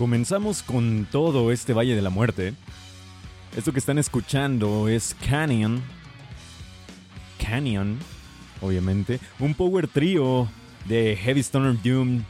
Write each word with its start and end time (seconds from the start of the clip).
Comenzamos 0.00 0.62
con 0.62 1.06
todo 1.12 1.52
este 1.52 1.74
Valle 1.74 1.94
de 1.94 2.00
la 2.00 2.08
Muerte. 2.08 2.54
Esto 3.54 3.70
que 3.70 3.80
están 3.80 3.98
escuchando 3.98 4.88
es 4.88 5.14
Canyon. 5.28 5.82
Canyon, 7.38 7.98
obviamente. 8.62 9.20
Un 9.38 9.52
power 9.52 9.88
trio 9.88 10.48
de 10.86 11.18
Heavy 11.22 11.40
Stoner 11.40 11.76
Doom 11.82 12.22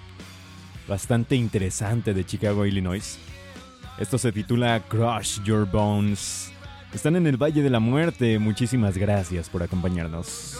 bastante 0.88 1.36
interesante 1.36 2.12
de 2.12 2.26
Chicago, 2.26 2.66
Illinois. 2.66 3.20
Esto 4.00 4.18
se 4.18 4.32
titula 4.32 4.82
Crush 4.88 5.40
Your 5.44 5.64
Bones. 5.64 6.50
Están 6.92 7.14
en 7.14 7.28
el 7.28 7.36
Valle 7.36 7.62
de 7.62 7.70
la 7.70 7.78
Muerte. 7.78 8.40
Muchísimas 8.40 8.98
gracias 8.98 9.48
por 9.48 9.62
acompañarnos. 9.62 10.58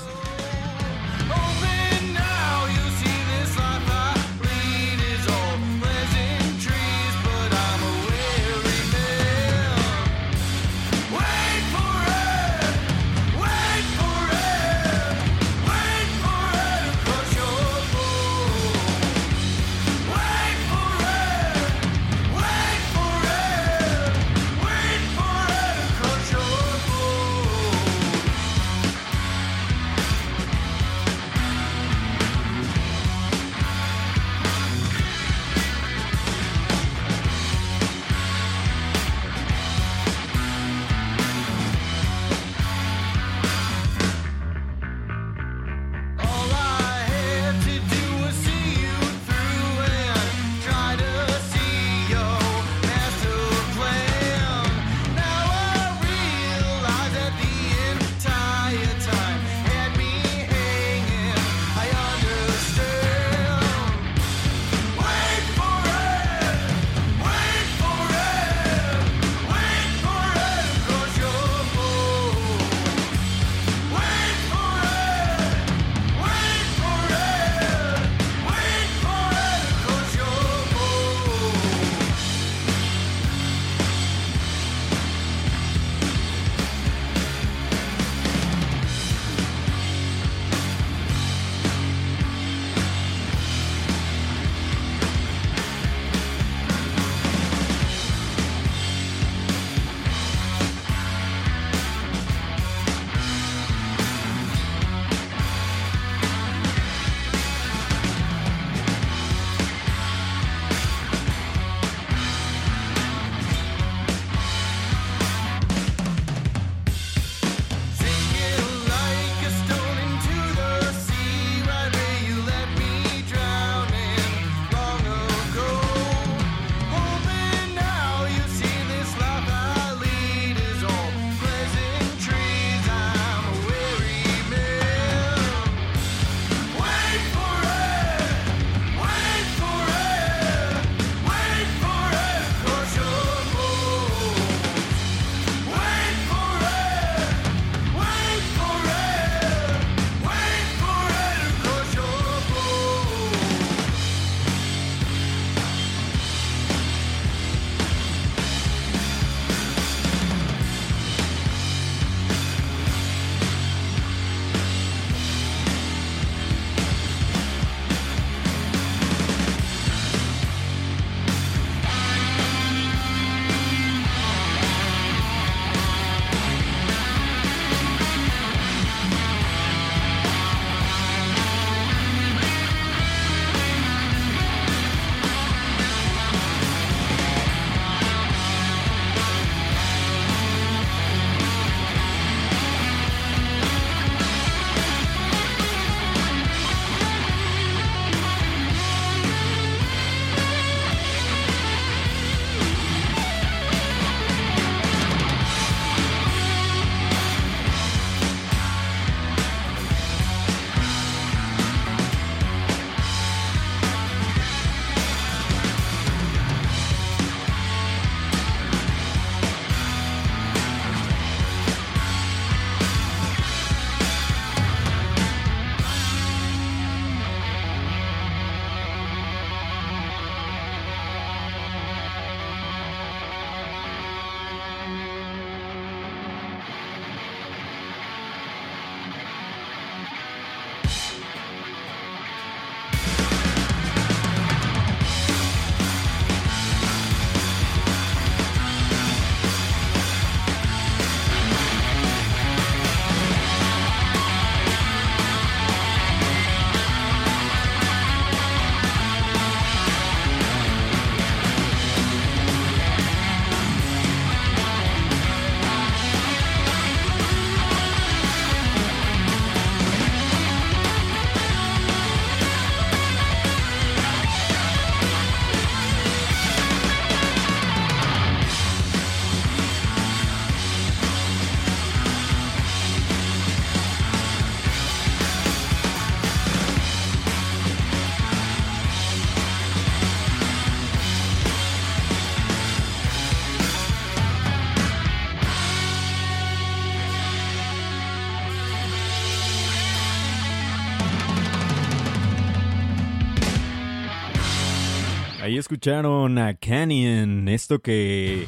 Escucharon 305.81 306.37
a 306.37 306.53
Canyon, 306.53 307.49
esto 307.49 307.79
que 307.79 308.47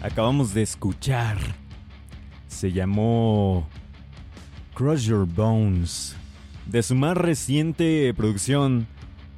acabamos 0.00 0.54
de 0.54 0.62
escuchar. 0.62 1.36
Se 2.48 2.72
llamó 2.72 3.68
Crush 4.72 5.08
Your 5.08 5.26
Bones. 5.26 6.16
De 6.64 6.82
su 6.82 6.94
más 6.94 7.18
reciente 7.18 8.14
producción 8.14 8.86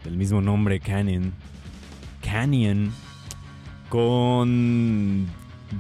del 0.05 0.17
mismo 0.17 0.41
nombre, 0.41 0.79
Canyon. 0.79 1.33
Canyon. 2.21 2.93
Con 3.89 5.27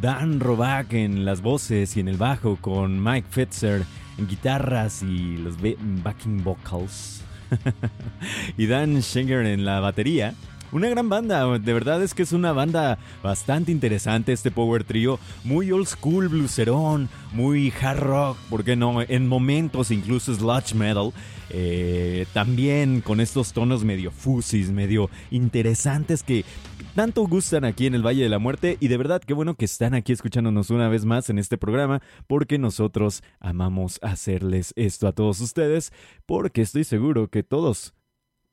Dan 0.00 0.40
Roback 0.40 0.94
en 0.94 1.24
las 1.24 1.42
voces 1.42 1.96
y 1.96 2.00
en 2.00 2.08
el 2.08 2.16
bajo, 2.16 2.56
con 2.56 3.00
Mike 3.00 3.28
Fetzer 3.30 3.84
en 4.18 4.26
guitarras 4.26 5.04
y 5.04 5.36
los 5.36 5.54
backing 6.02 6.42
vocals. 6.42 7.22
y 8.56 8.66
Dan 8.66 9.00
Schenger 9.00 9.46
en 9.46 9.64
la 9.64 9.78
batería. 9.78 10.34
Una 10.72 10.88
gran 10.88 11.10
banda, 11.10 11.58
de 11.58 11.72
verdad 11.74 12.02
es 12.02 12.14
que 12.14 12.22
es 12.22 12.32
una 12.32 12.52
banda 12.52 12.98
bastante 13.22 13.70
interesante 13.70 14.32
este 14.32 14.50
Power 14.50 14.84
Trio, 14.84 15.18
muy 15.44 15.70
old 15.70 15.86
school 15.86 16.28
blueserón, 16.28 17.10
muy 17.34 17.70
hard 17.78 18.00
rock, 18.00 18.38
¿por 18.48 18.64
qué 18.64 18.74
no? 18.74 19.02
En 19.02 19.28
momentos 19.28 19.90
incluso 19.90 20.34
sludge 20.34 20.74
metal, 20.74 21.12
eh, 21.50 22.24
también 22.32 23.02
con 23.02 23.20
estos 23.20 23.52
tonos 23.52 23.84
medio 23.84 24.10
fusis, 24.10 24.70
medio 24.70 25.10
interesantes 25.30 26.22
que 26.22 26.46
tanto 26.94 27.26
gustan 27.26 27.66
aquí 27.66 27.86
en 27.86 27.94
el 27.94 28.06
Valle 28.06 28.22
de 28.22 28.30
la 28.30 28.38
Muerte 28.38 28.78
y 28.80 28.88
de 28.88 28.96
verdad 28.96 29.20
qué 29.20 29.34
bueno 29.34 29.56
que 29.56 29.66
están 29.66 29.92
aquí 29.92 30.12
escuchándonos 30.12 30.70
una 30.70 30.88
vez 30.88 31.04
más 31.04 31.28
en 31.28 31.38
este 31.38 31.58
programa 31.58 32.00
porque 32.26 32.56
nosotros 32.56 33.22
amamos 33.40 33.98
hacerles 34.00 34.72
esto 34.76 35.06
a 35.06 35.12
todos 35.12 35.42
ustedes 35.42 35.92
porque 36.24 36.62
estoy 36.62 36.84
seguro 36.84 37.28
que 37.28 37.42
todos, 37.42 37.92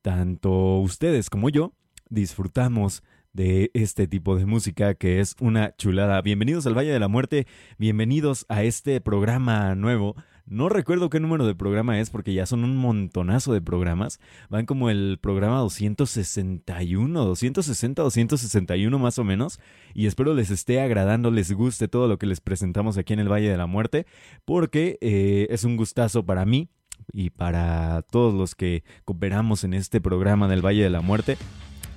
tanto 0.01 0.79
ustedes 0.79 1.29
como 1.29 1.49
yo, 1.49 1.73
disfrutamos 2.09 3.03
de 3.33 3.69
este 3.73 4.07
tipo 4.07 4.35
de 4.35 4.45
música 4.45 4.95
que 4.95 5.19
es 5.19 5.35
una 5.39 5.75
chulada. 5.77 6.21
Bienvenidos 6.21 6.65
al 6.65 6.77
Valle 6.77 6.91
de 6.91 6.99
la 6.99 7.07
Muerte, 7.07 7.47
bienvenidos 7.77 8.45
a 8.49 8.63
este 8.63 8.99
programa 9.01 9.75
nuevo. 9.75 10.15
No 10.45 10.67
recuerdo 10.67 11.11
qué 11.11 11.19
número 11.19 11.45
de 11.45 11.53
programa 11.53 11.99
es 11.99 12.09
porque 12.09 12.33
ya 12.33 12.47
son 12.47 12.63
un 12.63 12.75
montonazo 12.75 13.53
de 13.53 13.61
programas. 13.61 14.19
Van 14.49 14.65
como 14.65 14.89
el 14.89 15.19
programa 15.21 15.59
261, 15.59 17.23
260, 17.23 18.01
261 18.01 18.97
más 18.97 19.19
o 19.19 19.23
menos. 19.23 19.59
Y 19.93 20.07
espero 20.07 20.33
les 20.33 20.49
esté 20.49 20.81
agradando, 20.81 21.29
les 21.29 21.51
guste 21.51 21.87
todo 21.87 22.07
lo 22.07 22.17
que 22.17 22.25
les 22.25 22.41
presentamos 22.41 22.97
aquí 22.97 23.13
en 23.13 23.19
el 23.19 23.31
Valle 23.31 23.49
de 23.49 23.57
la 23.57 23.67
Muerte 23.67 24.07
porque 24.43 24.97
eh, 25.01 25.45
es 25.51 25.65
un 25.65 25.77
gustazo 25.77 26.25
para 26.25 26.45
mí 26.45 26.67
y 27.13 27.29
para 27.29 28.01
todos 28.01 28.33
los 28.33 28.55
que 28.55 28.83
cooperamos 29.05 29.63
en 29.63 29.75
este 29.75 30.01
programa 30.01 30.47
del 30.47 30.65
Valle 30.65 30.81
de 30.81 30.89
la 30.89 31.01
Muerte 31.01 31.37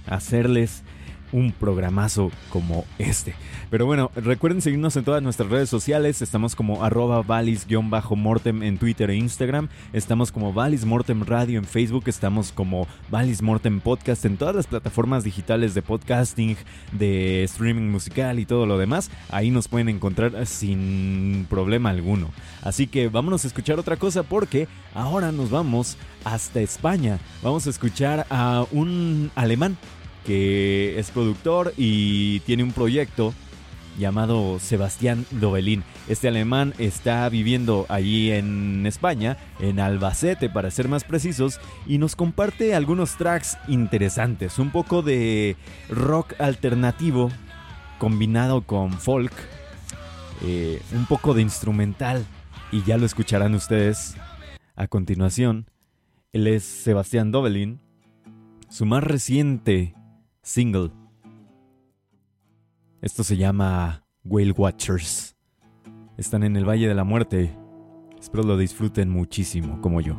hacerles 0.06 0.82
un 1.32 1.52
programazo 1.52 2.30
como 2.50 2.84
este. 2.98 3.34
Pero 3.70 3.86
bueno, 3.86 4.10
recuerden 4.14 4.60
seguirnos 4.60 4.96
en 4.96 5.04
todas 5.04 5.22
nuestras 5.22 5.48
redes 5.48 5.68
sociales. 5.68 6.22
Estamos 6.22 6.54
como 6.54 6.84
arroba 6.84 7.22
valis-mortem 7.22 8.62
en 8.62 8.78
Twitter 8.78 9.10
e 9.10 9.16
Instagram. 9.16 9.68
Estamos 9.92 10.30
como 10.30 10.52
Valis 10.52 10.84
Mortem 10.84 11.22
Radio 11.22 11.58
en 11.58 11.64
Facebook. 11.64 12.04
Estamos 12.06 12.52
como 12.52 12.86
Valis 13.10 13.42
Mortem 13.42 13.80
Podcast 13.80 14.24
en 14.24 14.36
todas 14.36 14.54
las 14.54 14.66
plataformas 14.66 15.24
digitales 15.24 15.74
de 15.74 15.82
podcasting, 15.82 16.56
de 16.92 17.44
streaming 17.44 17.90
musical 17.90 18.38
y 18.38 18.46
todo 18.46 18.66
lo 18.66 18.78
demás. 18.78 19.10
Ahí 19.30 19.50
nos 19.50 19.68
pueden 19.68 19.88
encontrar 19.88 20.46
sin 20.46 21.46
problema 21.48 21.90
alguno. 21.90 22.28
Así 22.62 22.86
que 22.86 23.08
vámonos 23.08 23.44
a 23.44 23.48
escuchar 23.48 23.78
otra 23.78 23.96
cosa 23.96 24.22
porque 24.22 24.68
ahora 24.94 25.32
nos 25.32 25.50
vamos 25.50 25.96
hasta 26.24 26.60
España. 26.60 27.18
Vamos 27.42 27.66
a 27.66 27.70
escuchar 27.70 28.26
a 28.30 28.66
un 28.70 29.30
alemán 29.34 29.76
que 30.26 30.98
es 30.98 31.10
productor 31.10 31.72
y 31.76 32.40
tiene 32.40 32.62
un 32.62 32.72
proyecto 32.72 33.34
llamado 33.98 34.58
Sebastián 34.58 35.26
Dobelín. 35.32 35.84
Este 36.08 36.28
alemán 36.28 36.74
está 36.78 37.28
viviendo 37.28 37.86
allí 37.88 38.30
en 38.30 38.86
España, 38.86 39.36
en 39.60 39.80
Albacete 39.80 40.48
para 40.48 40.70
ser 40.70 40.88
más 40.88 41.04
precisos, 41.04 41.60
y 41.86 41.98
nos 41.98 42.16
comparte 42.16 42.74
algunos 42.74 43.16
tracks 43.16 43.58
interesantes, 43.68 44.58
un 44.58 44.70
poco 44.70 45.02
de 45.02 45.56
rock 45.88 46.34
alternativo 46.40 47.30
combinado 47.98 48.62
con 48.62 48.92
folk, 48.92 49.32
eh, 50.42 50.80
un 50.92 51.06
poco 51.06 51.34
de 51.34 51.42
instrumental, 51.42 52.24
y 52.72 52.82
ya 52.84 52.96
lo 52.96 53.06
escucharán 53.06 53.54
ustedes 53.54 54.16
a 54.74 54.88
continuación. 54.88 55.70
Él 56.32 56.46
es 56.46 56.64
Sebastián 56.64 57.30
Dobelín. 57.30 57.80
Su 58.70 58.86
más 58.86 59.04
reciente 59.04 59.94
single. 60.42 60.90
Esto 63.00 63.24
se 63.24 63.36
llama 63.36 64.04
Whale 64.24 64.52
Watchers. 64.52 65.36
Están 66.16 66.42
en 66.42 66.56
el 66.56 66.68
Valle 66.68 66.88
de 66.88 66.94
la 66.94 67.04
Muerte. 67.04 67.56
Espero 68.18 68.42
lo 68.44 68.56
disfruten 68.56 69.08
muchísimo 69.08 69.80
como 69.80 70.00
yo. 70.00 70.16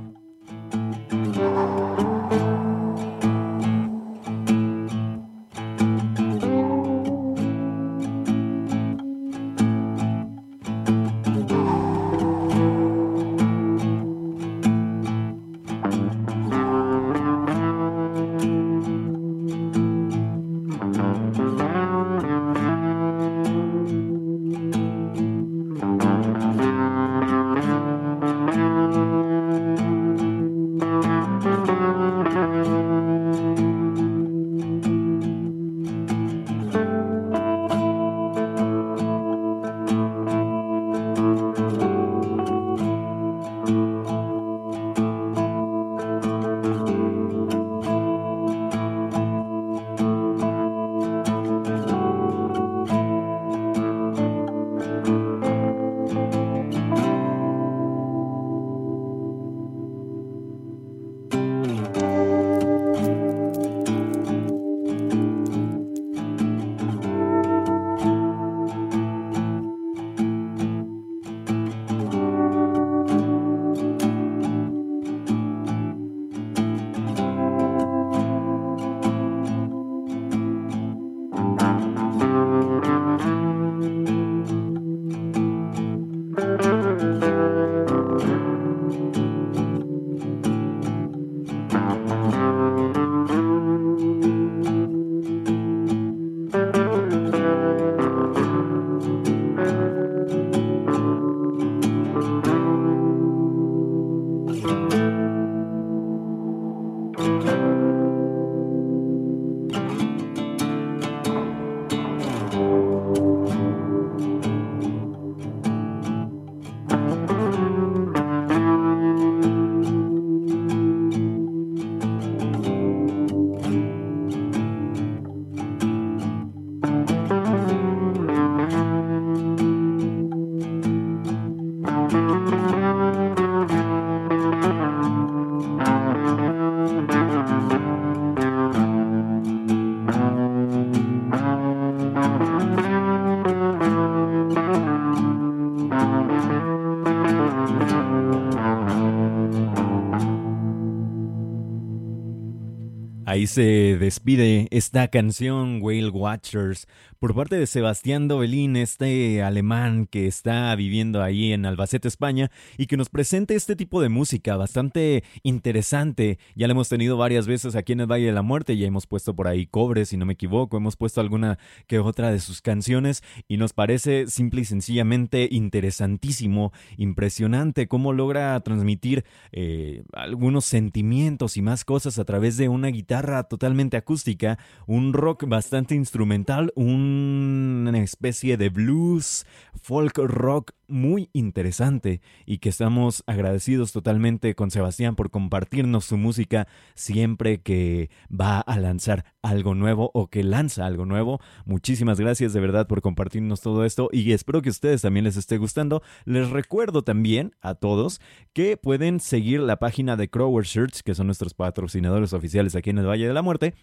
Se 153.53 153.97
despide 153.99 154.52
esta 154.73 155.07
canción 155.07 155.83
Whale 155.83 156.09
Watchers 156.09 156.87
por 157.19 157.35
parte 157.35 157.55
de 157.55 157.67
Sebastián 157.67 158.27
Dobelín, 158.27 158.75
este 158.75 159.43
alemán 159.43 160.07
que 160.07 160.27
está 160.27 160.75
viviendo 160.75 161.23
ahí 161.23 161.53
en 161.53 161.65
Albacete, 161.65 162.09
España, 162.09 162.51
y 162.77 162.87
que 162.87 162.97
nos 162.97 163.07
presente 163.07 163.55
este 163.55 163.77
tipo 163.77 164.01
de 164.01 164.09
música 164.09 164.57
bastante 164.57 165.23
interesante. 165.41 166.37
Ya 166.55 166.67
lo 166.67 166.71
hemos 166.71 166.89
tenido 166.89 167.15
varias 167.15 167.47
veces 167.47 167.75
aquí 167.75 167.93
en 167.93 168.01
el 168.01 168.11
Valle 168.11 168.25
de 168.25 168.33
la 168.33 168.41
Muerte, 168.41 168.75
ya 168.75 168.87
hemos 168.87 169.07
puesto 169.07 169.35
por 169.35 169.47
ahí 169.47 169.67
Cobre, 169.67 170.05
si 170.05 170.17
no 170.17 170.25
me 170.25 170.33
equivoco, 170.33 170.75
hemos 170.75 170.97
puesto 170.97 171.21
alguna 171.21 171.59
que 171.87 171.99
otra 171.99 172.29
de 172.29 172.39
sus 172.39 172.61
canciones 172.61 173.23
y 173.47 173.55
nos 173.55 173.71
parece 173.71 174.27
simple 174.27 174.61
y 174.61 174.65
sencillamente 174.65 175.47
interesantísimo, 175.49 176.73
impresionante 176.97 177.87
cómo 177.87 178.11
logra 178.11 178.59
transmitir 178.61 179.23
eh, 179.53 180.03
algunos 180.11 180.65
sentimientos 180.65 181.55
y 181.55 181.61
más 181.61 181.85
cosas 181.85 182.19
a 182.19 182.25
través 182.25 182.57
de 182.57 182.67
una 182.67 182.89
guitarra 182.89 183.43
totalmente 183.43 183.95
acústica, 183.95 184.59
un 184.87 185.13
rock 185.13 185.45
bastante 185.47 185.95
instrumental, 185.95 186.71
un 186.75 187.73
una 187.87 187.99
especie 187.99 188.57
de 188.57 188.69
blues, 188.69 189.45
folk 189.81 190.17
rock 190.17 190.71
muy 190.87 191.29
interesante 191.33 192.21
y 192.45 192.59
que 192.59 192.69
estamos 192.69 193.23
agradecidos 193.25 193.91
totalmente 193.91 194.53
con 194.55 194.71
Sebastián 194.71 195.15
por 195.15 195.31
compartirnos 195.31 196.05
su 196.05 196.17
música 196.17 196.67
siempre 196.93 197.61
que 197.61 198.09
va 198.29 198.59
a 198.59 198.79
lanzar 198.79 199.25
algo 199.41 199.75
nuevo 199.75 200.11
o 200.13 200.27
que 200.27 200.43
lanza 200.43 200.85
algo 200.85 201.05
nuevo. 201.05 201.39
Muchísimas 201.65 202.19
gracias 202.19 202.53
de 202.53 202.59
verdad 202.59 202.87
por 202.87 203.01
compartirnos 203.01 203.61
todo 203.61 203.85
esto 203.85 204.09
y 204.11 204.31
espero 204.31 204.61
que 204.61 204.69
a 204.69 204.71
ustedes 204.71 205.01
también 205.01 205.25
les 205.25 205.37
esté 205.37 205.57
gustando. 205.57 206.03
Les 206.25 206.49
recuerdo 206.49 207.03
también 207.03 207.55
a 207.61 207.75
todos 207.75 208.21
que 208.53 208.77
pueden 208.77 209.19
seguir 209.19 209.61
la 209.61 209.77
página 209.77 210.15
de 210.15 210.29
Crower 210.29 210.65
Shirts, 210.65 211.03
que 211.03 211.15
son 211.15 211.27
nuestros 211.27 211.53
patrocinadores 211.53 212.33
oficiales 212.33 212.75
aquí 212.75 212.91
en 212.91 212.99
el 212.99 213.07
Valle 213.07 213.27
de 213.27 213.33
la 213.33 213.41
Muerte 213.41 213.73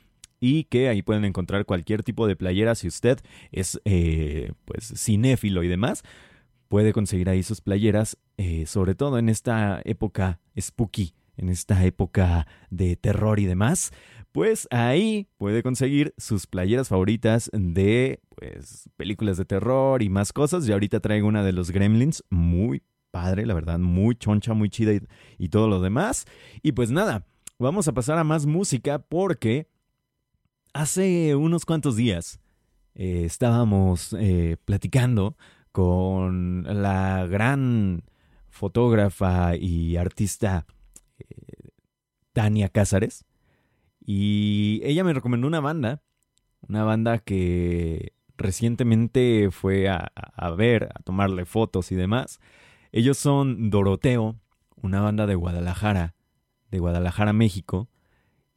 y 0.40 0.64
que 0.64 0.88
ahí 0.88 1.02
pueden 1.02 1.24
encontrar 1.24 1.66
cualquier 1.66 2.02
tipo 2.02 2.26
de 2.26 2.36
playera. 2.36 2.74
Si 2.74 2.88
usted 2.88 3.20
es 3.52 3.80
eh, 3.84 4.52
pues 4.64 4.92
cinéfilo 4.96 5.62
y 5.62 5.68
demás 5.68 6.02
puede 6.68 6.92
conseguir 6.92 7.28
ahí 7.28 7.42
sus 7.42 7.60
playeras 7.60 8.16
eh, 8.36 8.64
sobre 8.66 8.94
todo 8.94 9.18
en 9.18 9.28
esta 9.28 9.82
época 9.84 10.40
spooky 10.58 11.14
en 11.36 11.48
esta 11.48 11.84
época 11.84 12.46
de 12.70 12.96
terror 12.96 13.40
y 13.40 13.46
demás. 13.46 13.92
Pues 14.30 14.68
ahí 14.70 15.28
puede 15.38 15.62
conseguir 15.62 16.14
sus 16.18 16.46
playeras 16.46 16.88
favoritas 16.88 17.50
de 17.52 18.20
pues 18.36 18.88
películas 18.96 19.38
de 19.38 19.44
terror 19.44 20.02
y 20.02 20.08
más 20.08 20.32
cosas. 20.32 20.68
Y 20.68 20.72
ahorita 20.72 21.00
traigo 21.00 21.26
una 21.26 21.42
de 21.42 21.52
los 21.52 21.70
Gremlins 21.70 22.22
muy 22.30 22.82
padre 23.10 23.44
la 23.44 23.54
verdad 23.54 23.80
muy 23.80 24.14
choncha 24.14 24.54
muy 24.54 24.70
chida 24.70 24.92
y, 24.92 25.00
y 25.38 25.48
todo 25.48 25.66
lo 25.66 25.80
demás. 25.80 26.26
Y 26.62 26.72
pues 26.72 26.90
nada 26.90 27.26
vamos 27.58 27.88
a 27.88 27.92
pasar 27.92 28.18
a 28.18 28.24
más 28.24 28.46
música 28.46 29.00
porque 29.00 29.66
Hace 30.72 31.34
unos 31.34 31.64
cuantos 31.64 31.96
días 31.96 32.38
eh, 32.94 33.24
estábamos 33.24 34.14
eh, 34.18 34.56
platicando 34.64 35.36
con 35.72 36.64
la 36.82 37.26
gran 37.26 38.04
fotógrafa 38.50 39.56
y 39.56 39.96
artista 39.96 40.66
eh, 41.18 41.70
Tania 42.32 42.68
Cázares 42.68 43.24
y 44.00 44.80
ella 44.84 45.02
me 45.02 45.12
recomendó 45.12 45.48
una 45.48 45.58
banda, 45.58 46.02
una 46.68 46.84
banda 46.84 47.18
que 47.18 48.12
recientemente 48.36 49.48
fue 49.50 49.88
a, 49.88 50.12
a 50.14 50.50
ver, 50.50 50.90
a 50.94 51.02
tomarle 51.02 51.46
fotos 51.46 51.90
y 51.90 51.96
demás. 51.96 52.38
Ellos 52.92 53.18
son 53.18 53.70
Doroteo, 53.70 54.36
una 54.80 55.00
banda 55.00 55.26
de 55.26 55.34
Guadalajara, 55.34 56.14
de 56.70 56.78
Guadalajara, 56.78 57.32
México 57.32 57.88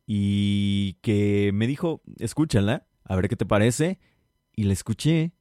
y 0.06 0.94
que 1.02 1.52
me 1.54 1.68
dijo, 1.68 2.02
escúchala, 2.20 2.88
a 3.04 3.16
ver 3.16 3.30
qué 3.30 3.36
te 3.36 3.46
parece. 3.46 4.00
Y 4.56 4.64
la 4.64 4.74
escuché 4.74 5.34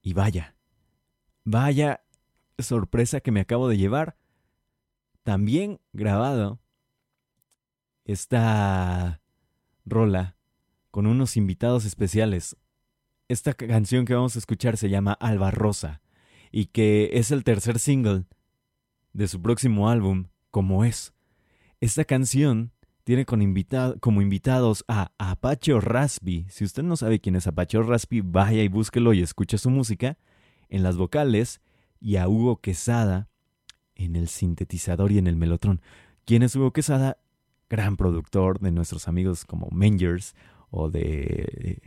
y 0.00 0.14
vaya, 0.14 0.56
vaya 1.44 2.02
sorpresa 2.58 3.20
que 3.20 3.30
me 3.30 3.40
acabo 3.40 3.68
de 3.68 3.78
llevar. 3.78 4.16
También 5.22 5.80
grabado 5.92 6.60
esta 8.04 9.20
rola 9.84 10.36
con 10.90 11.06
unos 11.06 11.36
invitados 11.36 11.84
especiales. 11.84 12.56
Esta 13.28 13.54
canción 13.54 14.04
que 14.04 14.14
vamos 14.14 14.34
a 14.36 14.40
escuchar 14.40 14.76
se 14.76 14.90
llama 14.90 15.12
Alba 15.12 15.50
Rosa 15.50 16.02
y 16.50 16.66
que 16.66 17.10
es 17.14 17.30
el 17.30 17.44
tercer 17.44 17.78
single 17.78 18.24
de 19.12 19.28
su 19.28 19.40
próximo 19.40 19.88
álbum, 19.88 20.28
como 20.50 20.84
es. 20.84 21.14
Esta 21.80 22.04
canción 22.04 22.72
tiene 23.04 23.24
con 23.24 23.42
como 24.00 24.22
invitados 24.22 24.84
a 24.88 25.12
Apache 25.18 25.78
Raspi. 25.80 26.46
Si 26.48 26.64
usted 26.64 26.82
no 26.82 26.96
sabe 26.96 27.20
quién 27.20 27.36
es 27.36 27.46
Apache 27.46 27.82
Raspi, 27.82 28.20
vaya 28.20 28.62
y 28.62 28.68
búsquelo 28.68 29.12
y 29.12 29.22
escuche 29.22 29.58
su 29.58 29.70
música 29.70 30.18
en 30.68 30.82
las 30.82 30.96
vocales 30.96 31.60
y 32.00 32.16
a 32.16 32.28
Hugo 32.28 32.60
Quesada 32.60 33.28
en 33.94 34.16
el 34.16 34.28
sintetizador 34.28 35.12
y 35.12 35.18
en 35.18 35.26
el 35.26 35.36
melotrón. 35.36 35.80
¿Quién 36.24 36.42
es 36.42 36.54
Hugo 36.56 36.72
Quesada? 36.72 37.18
Gran 37.68 37.96
productor 37.96 38.60
de 38.60 38.70
nuestros 38.70 39.08
amigos 39.08 39.44
como 39.44 39.68
Mangers 39.70 40.34
o 40.70 40.90
de, 40.90 41.80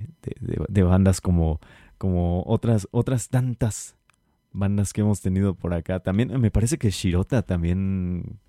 de, 0.69 0.83
bandas 0.83 1.21
como, 1.21 1.59
como 1.97 2.43
otras, 2.45 2.87
otras 2.91 3.29
tantas 3.29 3.95
bandas 4.51 4.93
que 4.93 5.01
hemos 5.01 5.21
tenido 5.21 5.55
por 5.55 5.73
acá. 5.73 5.99
También 5.99 6.39
me 6.39 6.51
parece 6.51 6.77
que 6.77 6.91
Shirota 6.91 7.41
también 7.41 8.39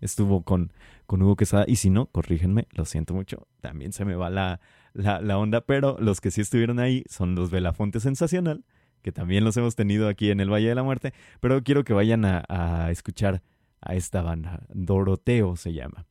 estuvo 0.00 0.42
con, 0.42 0.72
con 1.06 1.22
Hugo 1.22 1.36
Quesada. 1.36 1.64
Y 1.66 1.76
si 1.76 1.90
no, 1.90 2.06
corrígenme, 2.06 2.68
lo 2.72 2.84
siento 2.84 3.14
mucho. 3.14 3.46
También 3.60 3.92
se 3.92 4.04
me 4.04 4.14
va 4.14 4.30
la, 4.30 4.60
la, 4.92 5.38
onda, 5.38 5.60
pero 5.62 5.96
los 6.00 6.20
que 6.20 6.30
sí 6.30 6.40
estuvieron 6.40 6.78
ahí 6.78 7.04
son 7.08 7.34
los 7.34 7.50
Belafonte 7.50 8.00
Sensacional, 8.00 8.64
que 9.02 9.12
también 9.12 9.44
los 9.44 9.56
hemos 9.56 9.76
tenido 9.76 10.08
aquí 10.08 10.30
en 10.30 10.40
el 10.40 10.50
Valle 10.50 10.68
de 10.68 10.74
la 10.74 10.82
Muerte. 10.82 11.12
Pero 11.40 11.62
quiero 11.62 11.84
que 11.84 11.92
vayan 11.92 12.24
a, 12.24 12.44
a 12.48 12.90
escuchar 12.90 13.42
a 13.80 13.94
esta 13.94 14.22
banda. 14.22 14.66
Doroteo 14.68 15.56
se 15.56 15.72
llama. 15.72 16.06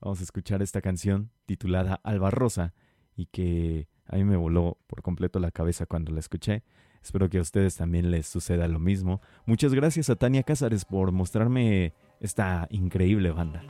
Vamos 0.00 0.20
a 0.20 0.24
escuchar 0.24 0.62
esta 0.62 0.80
canción 0.80 1.30
titulada 1.46 2.00
Alba 2.02 2.30
Rosa 2.30 2.74
y 3.14 3.26
que 3.26 3.88
a 4.06 4.16
mí 4.16 4.24
me 4.24 4.36
voló 4.36 4.78
por 4.86 5.02
completo 5.02 5.38
la 5.38 5.50
cabeza 5.50 5.86
cuando 5.86 6.12
la 6.12 6.20
escuché. 6.20 6.64
Espero 7.02 7.28
que 7.28 7.38
a 7.38 7.40
ustedes 7.40 7.76
también 7.76 8.10
les 8.10 8.26
suceda 8.26 8.68
lo 8.68 8.78
mismo. 8.78 9.20
Muchas 9.44 9.74
gracias 9.74 10.08
a 10.08 10.16
Tania 10.16 10.44
Cázares 10.44 10.84
por 10.84 11.10
mostrarme 11.12 11.94
esta 12.22 12.66
increíble 12.70 13.32
banda. 13.32 13.62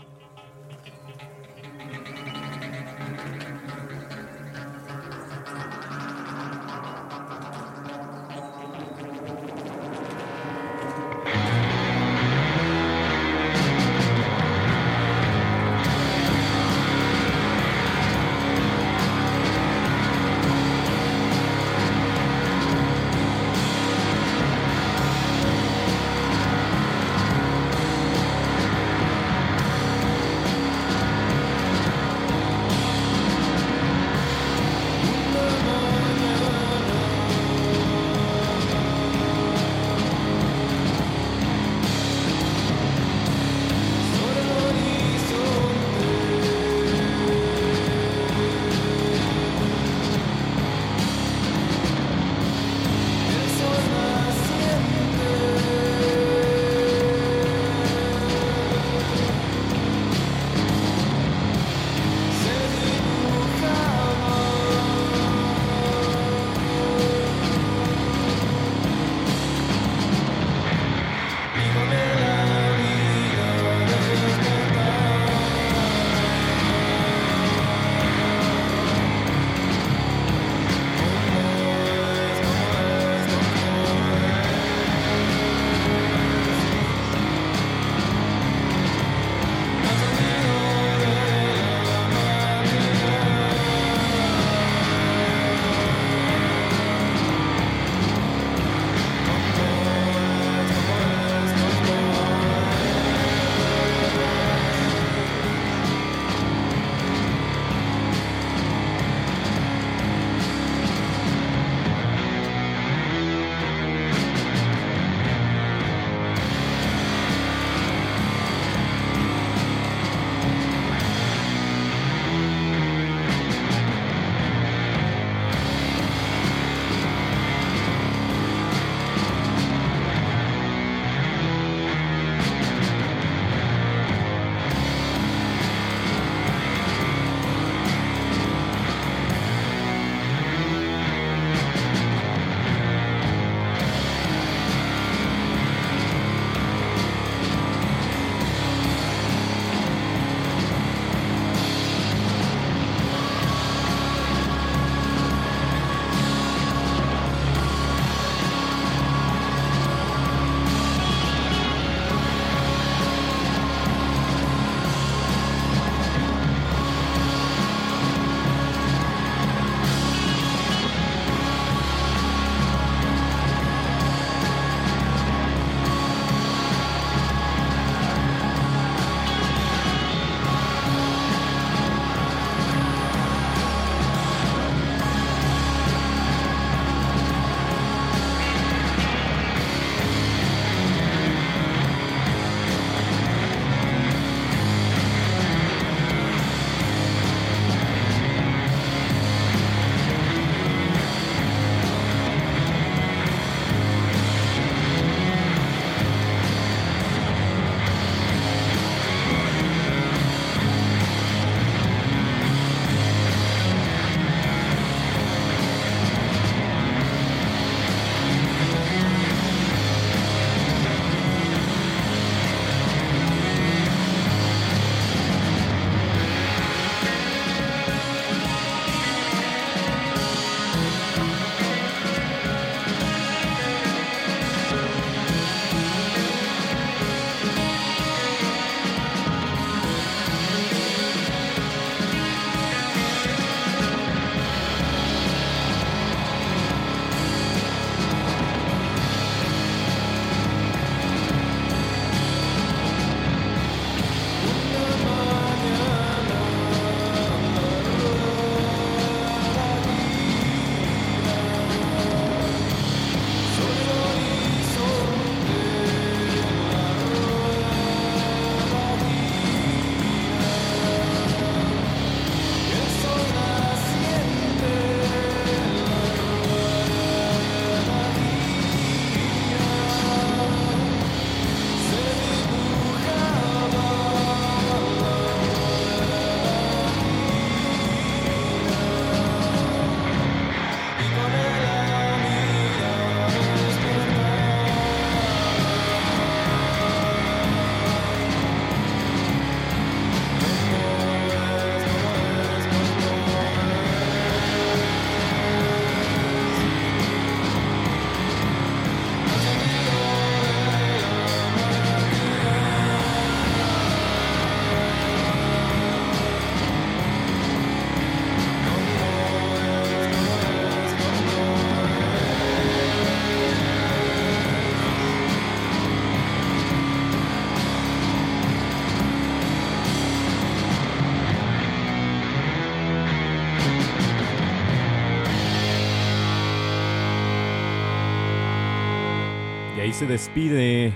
Ahí 339.83 339.93
se 339.93 340.07
despide 340.07 340.95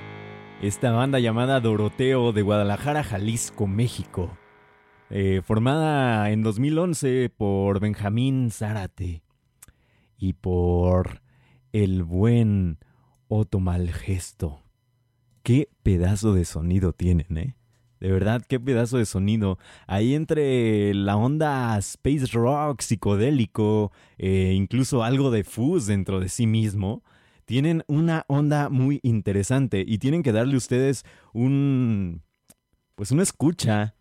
esta 0.63 0.93
banda 0.93 1.19
llamada 1.19 1.59
Doroteo 1.59 2.33
de 2.33 2.43
Guadalajara, 2.43 3.03
Jalisco, 3.03 3.67
México. 3.67 4.39
Eh, 5.11 5.43
formada 5.45 6.31
en 6.31 6.45
2011 6.45 7.33
por 7.37 7.81
Benjamín 7.81 8.53
Zárate 8.53 9.25
y 10.17 10.35
por 10.35 11.21
el 11.73 12.05
buen 12.05 12.79
Otto 13.27 13.59
Malgesto. 13.59 14.61
Qué 15.43 15.69
pedazo 15.83 16.33
de 16.33 16.45
sonido 16.45 16.93
tienen, 16.93 17.39
¿eh? 17.39 17.57
De 17.99 18.13
verdad, 18.13 18.45
qué 18.49 18.61
pedazo 18.61 18.99
de 18.99 19.07
sonido. 19.07 19.59
Ahí 19.89 20.15
entre 20.15 20.95
la 20.95 21.17
onda 21.17 21.77
space 21.79 22.27
rock, 22.33 22.83
psicodélico, 22.83 23.91
e 24.17 24.53
incluso 24.53 25.03
algo 25.03 25.33
de 25.33 25.43
fuzz 25.43 25.87
dentro 25.87 26.21
de 26.21 26.29
sí 26.29 26.47
mismo 26.47 27.03
tienen 27.47 27.85
una 27.87 28.25
onda 28.29 28.69
muy 28.69 29.01
interesante 29.03 29.85
y 29.87 29.99
tienen 29.99 30.23
que 30.23 30.33
darle 30.33 30.57
ustedes 30.57 31.05
un, 31.33 32.23
pues 32.95 33.11
una 33.13 33.23
escucha. 33.23 33.95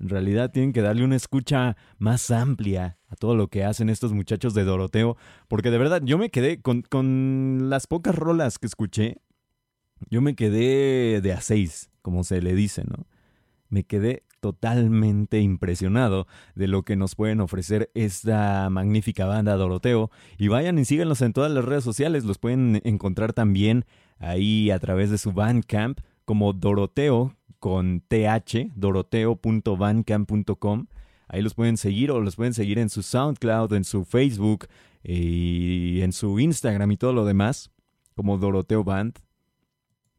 En 0.00 0.08
realidad 0.08 0.50
tienen 0.50 0.72
que 0.72 0.80
darle 0.80 1.04
una 1.04 1.16
escucha 1.16 1.76
más 1.98 2.30
amplia 2.30 2.98
a 3.08 3.16
todo 3.16 3.36
lo 3.36 3.48
que 3.48 3.64
hacen 3.64 3.90
estos 3.90 4.12
muchachos 4.12 4.54
de 4.54 4.64
Doroteo, 4.64 5.16
porque 5.48 5.70
de 5.70 5.78
verdad 5.78 6.02
yo 6.04 6.18
me 6.18 6.30
quedé 6.30 6.60
con, 6.60 6.82
con 6.82 7.68
las 7.68 7.86
pocas 7.86 8.14
rolas 8.14 8.58
que 8.58 8.66
escuché, 8.66 9.18
yo 10.10 10.20
me 10.20 10.34
quedé 10.34 11.20
de 11.20 11.32
a 11.32 11.40
seis, 11.40 11.90
como 12.02 12.24
se 12.24 12.42
le 12.42 12.54
dice, 12.54 12.84
¿no? 12.84 13.06
Me 13.68 13.84
quedé 13.84 14.24
totalmente 14.44 15.40
impresionado 15.40 16.26
de 16.54 16.68
lo 16.68 16.82
que 16.82 16.96
nos 16.96 17.14
pueden 17.14 17.40
ofrecer 17.40 17.90
esta 17.94 18.68
magnífica 18.68 19.24
banda 19.24 19.56
Doroteo. 19.56 20.10
Y 20.36 20.48
vayan 20.48 20.78
y 20.78 20.84
síganlos 20.84 21.22
en 21.22 21.32
todas 21.32 21.50
las 21.50 21.64
redes 21.64 21.82
sociales, 21.82 22.24
los 22.24 22.36
pueden 22.36 22.82
encontrar 22.84 23.32
también 23.32 23.86
ahí 24.18 24.70
a 24.70 24.78
través 24.78 25.08
de 25.08 25.16
su 25.16 25.32
Bandcamp 25.32 26.00
como 26.26 26.52
Doroteo 26.52 27.34
con 27.58 28.02
th, 28.06 28.70
doroteo.bandcamp.com. 28.74 30.88
Ahí 31.26 31.40
los 31.40 31.54
pueden 31.54 31.78
seguir 31.78 32.10
o 32.10 32.20
los 32.20 32.36
pueden 32.36 32.52
seguir 32.52 32.78
en 32.78 32.90
su 32.90 33.02
SoundCloud, 33.02 33.72
en 33.72 33.84
su 33.84 34.04
Facebook 34.04 34.66
y 35.02 36.02
en 36.02 36.12
su 36.12 36.38
Instagram 36.38 36.92
y 36.92 36.98
todo 36.98 37.14
lo 37.14 37.24
demás, 37.24 37.70
como 38.14 38.36
Doroteo 38.36 38.84
Band. 38.84 39.20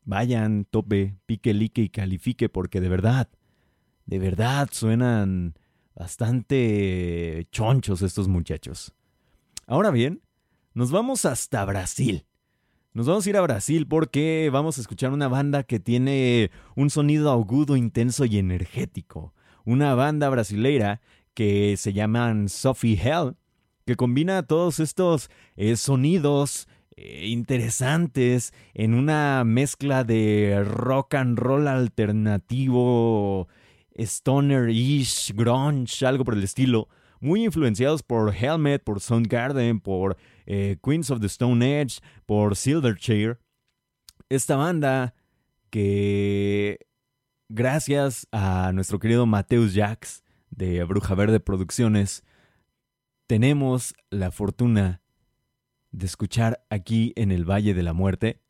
Vayan, 0.04 0.66
tope, 0.66 1.16
pique, 1.28 1.54
like 1.54 1.80
y 1.80 1.90
califique 1.90 2.50
porque 2.50 2.82
de 2.82 2.90
verdad 2.90 3.30
de 4.06 4.20
verdad 4.20 4.70
suenan 4.72 5.56
bastante 5.96 7.48
chonchos 7.52 8.02
estos 8.02 8.28
muchachos. 8.28 8.94
Ahora 9.68 9.91
bien, 9.91 10.22
nos 10.74 10.91
vamos 10.91 11.26
hasta 11.26 11.65
Brasil. 11.65 12.26
Nos 12.94 13.08
vamos 13.08 13.26
a 13.26 13.30
ir 13.30 13.38
a 13.38 13.41
Brasil 13.41 13.88
porque 13.88 14.50
vamos 14.52 14.78
a 14.78 14.82
escuchar 14.82 15.12
una 15.12 15.28
banda 15.28 15.63
que 15.63 15.80
tiene 15.80 16.52
un 16.76 16.89
sonido 16.89 17.32
agudo, 17.32 17.76
intenso 17.76 18.26
y 18.26 18.38
energético. 18.38 19.34
Una 19.65 19.96
banda 19.96 20.30
brasileira 20.30 21.02
que 21.34 21.76
se 21.78 21.91
llaman 21.91 22.48
Sophie 22.48 23.00
Hell, 23.02 23.36
que 23.86 23.96
combina 23.96 24.44
todos 24.44 24.80
estos 24.80 25.30
eh, 25.58 25.76
sonidos 25.76 26.68
eh, 26.96 27.28
interesantes 27.28 28.54
en 28.74 28.94
una 28.94 29.44
mezcla 29.44 30.04
de 30.04 30.63
rock 30.63 31.15
and 31.15 31.38
roll 31.38 31.68
alternativo 31.68 33.50
stoner-ish, 33.95 35.34
grunge, 35.34 36.05
algo 36.05 36.23
por 36.23 36.36
el 36.36 36.43
estilo, 36.43 36.88
muy 37.19 37.45
influenciados 37.45 38.03
por 38.03 38.34
Helmet, 38.36 38.84
por 38.84 38.99
Soundgarden, 38.99 39.79
por 39.79 40.17
eh, 40.45 40.77
Queens 40.84 41.10
of 41.12 41.21
the 41.21 41.27
Stone 41.27 41.81
Edge, 41.81 41.99
por 42.25 42.55
Silverchair. 42.55 43.39
Esta 44.29 44.55
banda 44.55 45.15
que 45.69 46.79
gracias 47.49 48.27
a 48.31 48.71
nuestro 48.73 48.99
querido 48.99 49.25
Mateus 49.25 49.73
Jax 49.73 50.23
de 50.49 50.84
Bruja 50.84 51.15
Verde 51.15 51.39
Producciones, 51.39 52.23
tenemos 53.27 53.95
la 54.10 54.31
fortuna 54.31 55.01
de 55.91 56.05
escuchar 56.05 56.65
aquí 56.69 57.13
en 57.15 57.31
el 57.31 57.49
Valle 57.49 57.73
de 57.73 57.84
la 57.84 57.93
Muerte. 57.93 58.41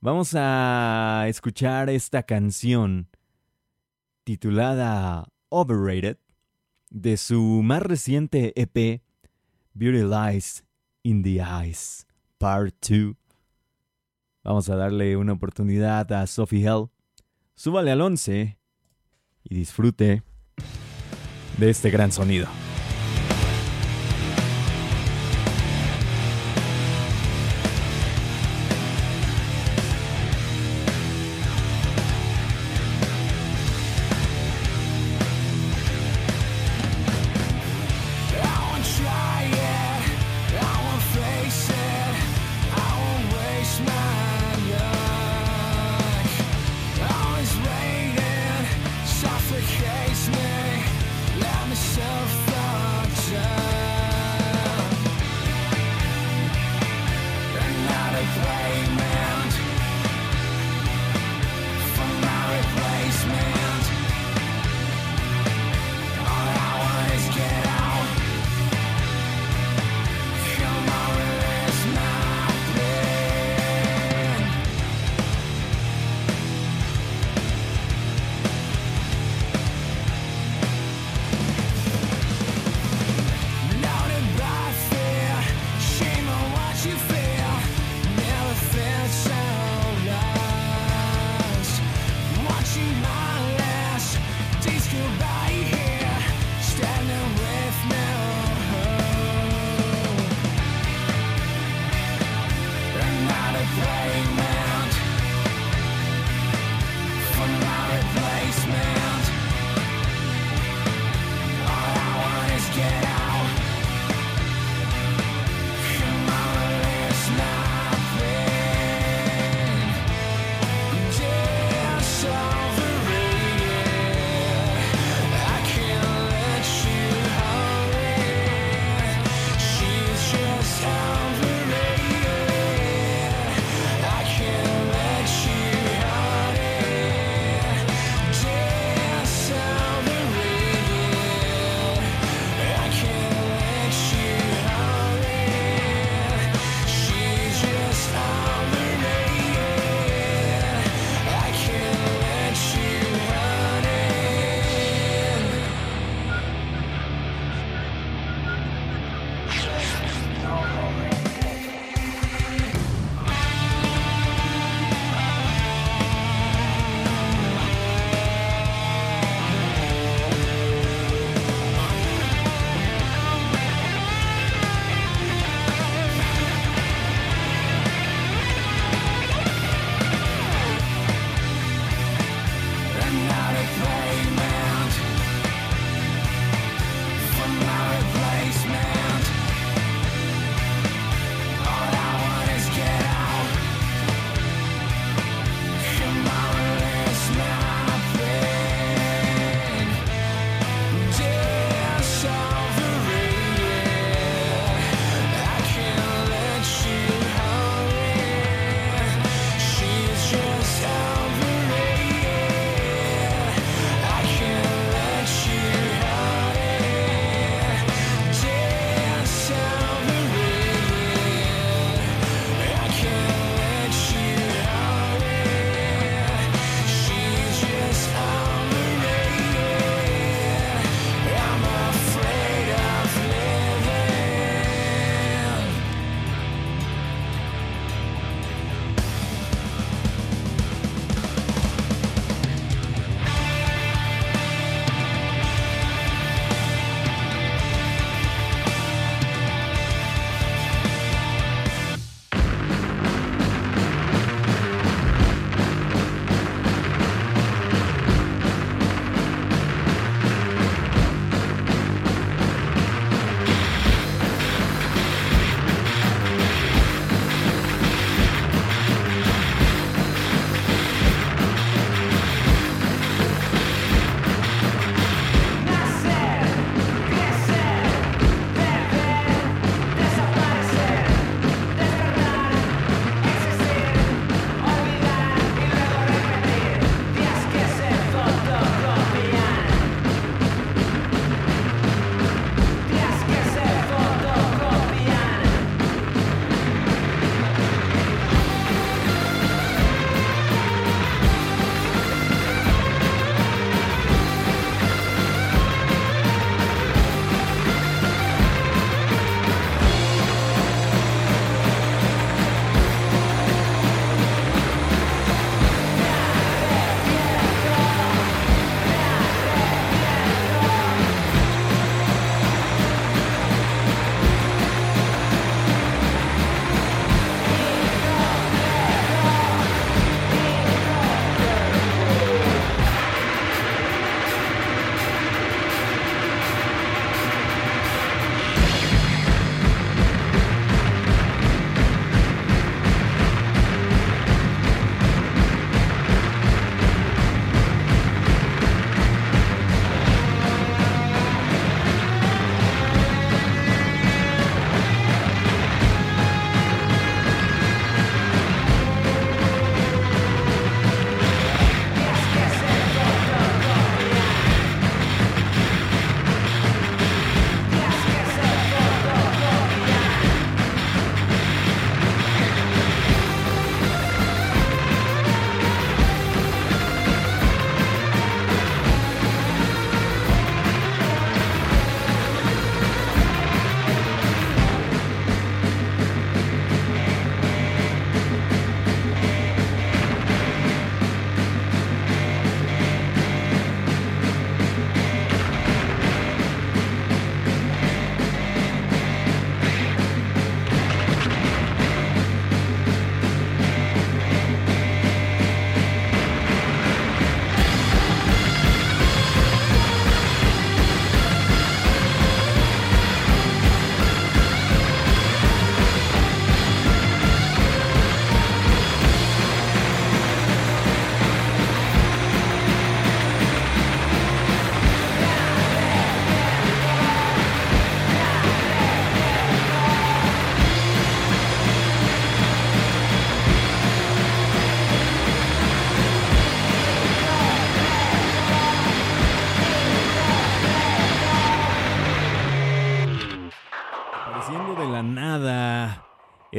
Vamos 0.00 0.34
a 0.36 1.24
escuchar 1.28 1.90
esta 1.90 2.22
canción 2.22 3.08
titulada 4.26 5.28
Overrated 5.50 6.18
de 6.90 7.16
su 7.16 7.62
más 7.62 7.80
reciente 7.80 8.52
EP 8.60 9.00
Beauty 9.72 10.02
Lies 10.02 10.64
in 11.04 11.22
the 11.22 11.40
Eyes 11.40 12.08
Part 12.36 12.74
2. 12.80 13.14
Vamos 14.42 14.68
a 14.68 14.74
darle 14.74 15.16
una 15.16 15.34
oportunidad 15.34 16.10
a 16.12 16.26
Sophie 16.26 16.66
Hell. 16.66 16.88
Súbale 17.54 17.92
al 17.92 18.00
11 18.00 18.58
y 19.44 19.54
disfrute 19.54 20.24
de 21.58 21.70
este 21.70 21.90
gran 21.90 22.10
sonido. 22.10 22.48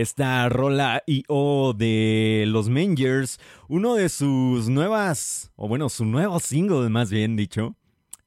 Esta 0.02 0.48
rola 0.48 1.02
IO 1.08 1.74
de 1.74 2.46
los 2.48 2.70
Mangers, 2.70 3.40
uno 3.68 3.96
de 3.96 4.10
sus 4.10 4.70
nuevas, 4.70 5.52
o 5.56 5.68
bueno, 5.68 5.90
su 5.90 6.06
nuevo 6.06 6.40
single 6.40 6.90
más 6.90 7.10
bien 7.10 7.36
dicho, 7.36 7.76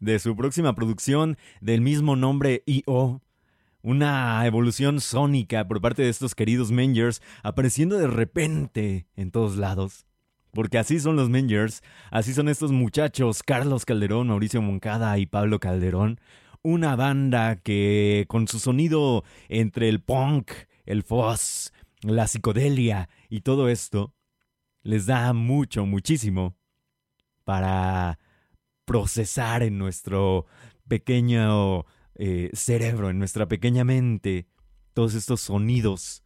de 0.00 0.18
su 0.18 0.34
próxima 0.34 0.74
producción 0.74 1.38
del 1.60 1.80
mismo 1.80 2.16
nombre 2.16 2.64
IO. 2.66 3.22
Una 3.82 4.44
evolución 4.44 5.00
sónica 5.00 5.68
por 5.68 5.80
parte 5.80 6.02
de 6.02 6.08
estos 6.08 6.34
queridos 6.34 6.72
Mangers 6.72 7.22
apareciendo 7.44 7.98
de 7.98 8.08
repente 8.08 9.06
en 9.14 9.30
todos 9.30 9.56
lados. 9.56 10.06
Porque 10.52 10.78
así 10.78 10.98
son 10.98 11.14
los 11.14 11.30
Mangers, 11.30 11.82
así 12.10 12.34
son 12.34 12.48
estos 12.48 12.72
muchachos, 12.72 13.44
Carlos 13.44 13.84
Calderón, 13.84 14.26
Mauricio 14.26 14.60
Moncada 14.60 15.16
y 15.18 15.26
Pablo 15.26 15.60
Calderón. 15.60 16.20
Una 16.62 16.96
banda 16.96 17.56
que 17.56 18.24
con 18.26 18.48
su 18.48 18.58
sonido 18.58 19.22
entre 19.48 19.88
el 19.88 20.00
punk, 20.00 20.50
el 20.90 21.02
fuzz, 21.02 21.72
la 22.02 22.26
psicodelia 22.26 23.08
y 23.28 23.42
todo 23.42 23.68
esto, 23.68 24.14
les 24.82 25.06
da 25.06 25.32
mucho, 25.32 25.86
muchísimo 25.86 26.56
para 27.44 28.18
procesar 28.84 29.62
en 29.62 29.78
nuestro 29.78 30.46
pequeño 30.88 31.84
eh, 32.16 32.50
cerebro, 32.54 33.10
en 33.10 33.18
nuestra 33.18 33.46
pequeña 33.46 33.84
mente, 33.84 34.48
todos 34.92 35.14
estos 35.14 35.40
sonidos 35.42 36.24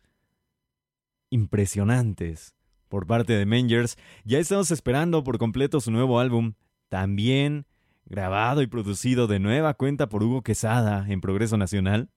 impresionantes 1.31 2.55
por 2.88 3.07
parte 3.07 3.35
de 3.35 3.44
Mangers. 3.44 3.98
Ya 4.24 4.38
estamos 4.38 4.70
esperando 4.70 5.24
por 5.24 5.38
completo 5.38 5.81
su 5.81 5.90
nuevo 5.90 6.20
álbum, 6.20 6.55
también 6.88 7.66
grabado 8.07 8.62
y 8.62 8.66
producido 8.66 9.27
de 9.27 9.40
nueva 9.40 9.74
cuenta 9.74 10.09
por 10.09 10.22
Hugo 10.22 10.42
Quesada 10.42 11.05
en 11.09 11.20
Progreso 11.20 11.57
Nacional. 11.57 12.11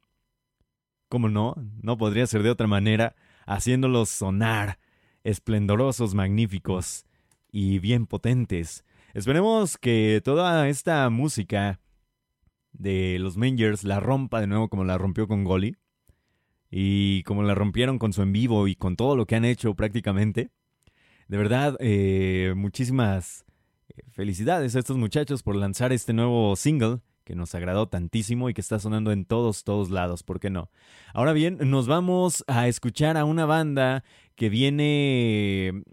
¿Cómo 1.09 1.29
no? 1.29 1.55
No 1.81 1.97
podría 1.97 2.27
ser 2.27 2.43
de 2.43 2.49
otra 2.49 2.67
manera, 2.67 3.15
haciéndolos 3.45 4.09
sonar 4.09 4.79
esplendorosos, 5.23 6.13
magníficos 6.15 7.05
y 7.51 7.79
bien 7.79 8.07
potentes. 8.07 8.83
Esperemos 9.13 9.77
que 9.77 10.21
toda 10.23 10.67
esta 10.67 11.09
música 11.09 11.79
de 12.73 13.17
los 13.19 13.37
Mangers 13.37 13.83
la 13.83 13.99
rompa 13.99 14.41
de 14.41 14.47
nuevo 14.47 14.69
como 14.69 14.83
la 14.83 14.97
rompió 14.97 15.27
con 15.27 15.43
Goli 15.43 15.75
y 16.69 17.23
como 17.23 17.43
la 17.43 17.55
rompieron 17.55 17.99
con 17.99 18.13
su 18.13 18.21
en 18.21 18.33
vivo 18.33 18.67
y 18.67 18.75
con 18.75 18.95
todo 18.95 19.15
lo 19.15 19.25
que 19.25 19.35
han 19.35 19.45
hecho 19.45 19.73
prácticamente. 19.75 20.51
De 21.27 21.37
verdad, 21.37 21.77
eh, 21.79 22.53
muchísimas 22.55 23.45
eh, 23.89 24.03
felicidades 24.11 24.75
a 24.75 24.79
estos 24.79 24.97
muchachos 24.97 25.41
por 25.41 25.55
lanzar 25.55 25.93
este 25.93 26.13
nuevo 26.13 26.55
single 26.55 26.99
que 27.27 27.35
nos 27.35 27.53
agradó 27.55 27.89
tantísimo 27.89 28.49
y 28.49 28.53
que 28.53 28.61
está 28.61 28.79
sonando 28.79 29.11
en 29.11 29.25
todos, 29.25 29.65
todos 29.65 29.89
lados, 29.89 30.23
¿por 30.23 30.39
qué 30.39 30.49
no? 30.49 30.69
Ahora 31.13 31.33
bien, 31.33 31.57
nos 31.59 31.85
vamos 31.85 32.45
a 32.47 32.69
escuchar 32.69 33.17
a 33.17 33.25
una 33.25 33.45
banda 33.45 34.05
que 34.35 34.47
viene, 34.47 35.83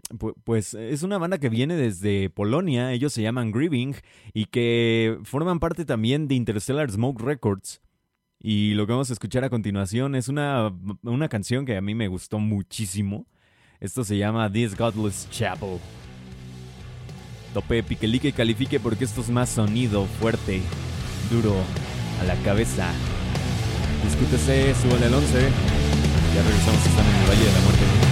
pues 0.45 0.75
es 0.75 1.03
una 1.03 1.17
banda 1.17 1.37
que 1.37 1.49
viene 1.49 1.75
desde 1.75 2.29
Polonia, 2.29 2.93
ellos 2.93 3.11
se 3.11 3.21
llaman 3.21 3.51
Grieving 3.51 3.95
y 4.33 4.45
que 4.45 5.17
forman 5.23 5.59
parte 5.59 5.83
también 5.83 6.29
de 6.29 6.35
Interstellar 6.35 6.89
Smoke 6.89 7.21
Records. 7.21 7.81
Y 8.39 8.73
lo 8.75 8.87
que 8.87 8.93
vamos 8.93 9.09
a 9.09 9.13
escuchar 9.13 9.43
a 9.43 9.49
continuación 9.49 10.15
es 10.15 10.29
una, 10.29 10.73
una 11.01 11.27
canción 11.27 11.65
que 11.65 11.75
a 11.75 11.81
mí 11.81 11.95
me 11.95 12.07
gustó 12.07 12.39
muchísimo. 12.39 13.25
Esto 13.81 14.05
se 14.05 14.17
llama 14.17 14.49
This 14.49 14.77
Godless 14.77 15.27
Chapel. 15.31 15.79
Tope, 17.53 17.83
piquelique 17.83 18.31
califique 18.31 18.79
porque 18.79 19.03
esto 19.03 19.19
es 19.19 19.29
más 19.29 19.49
sonido 19.49 20.05
fuerte 20.05 20.61
duro 21.29 21.55
a 22.21 22.23
la 22.25 22.35
cabeza. 22.43 22.87
Discútese, 24.03 24.73
suban 24.81 25.03
el 25.03 25.13
11. 25.13 25.49
Ya 26.35 26.43
regresamos, 26.43 26.85
están 26.85 27.05
en 27.05 27.15
el 27.15 27.29
Valle 27.29 27.45
de 27.45 27.53
la 27.53 27.59
Muerte. 27.61 28.04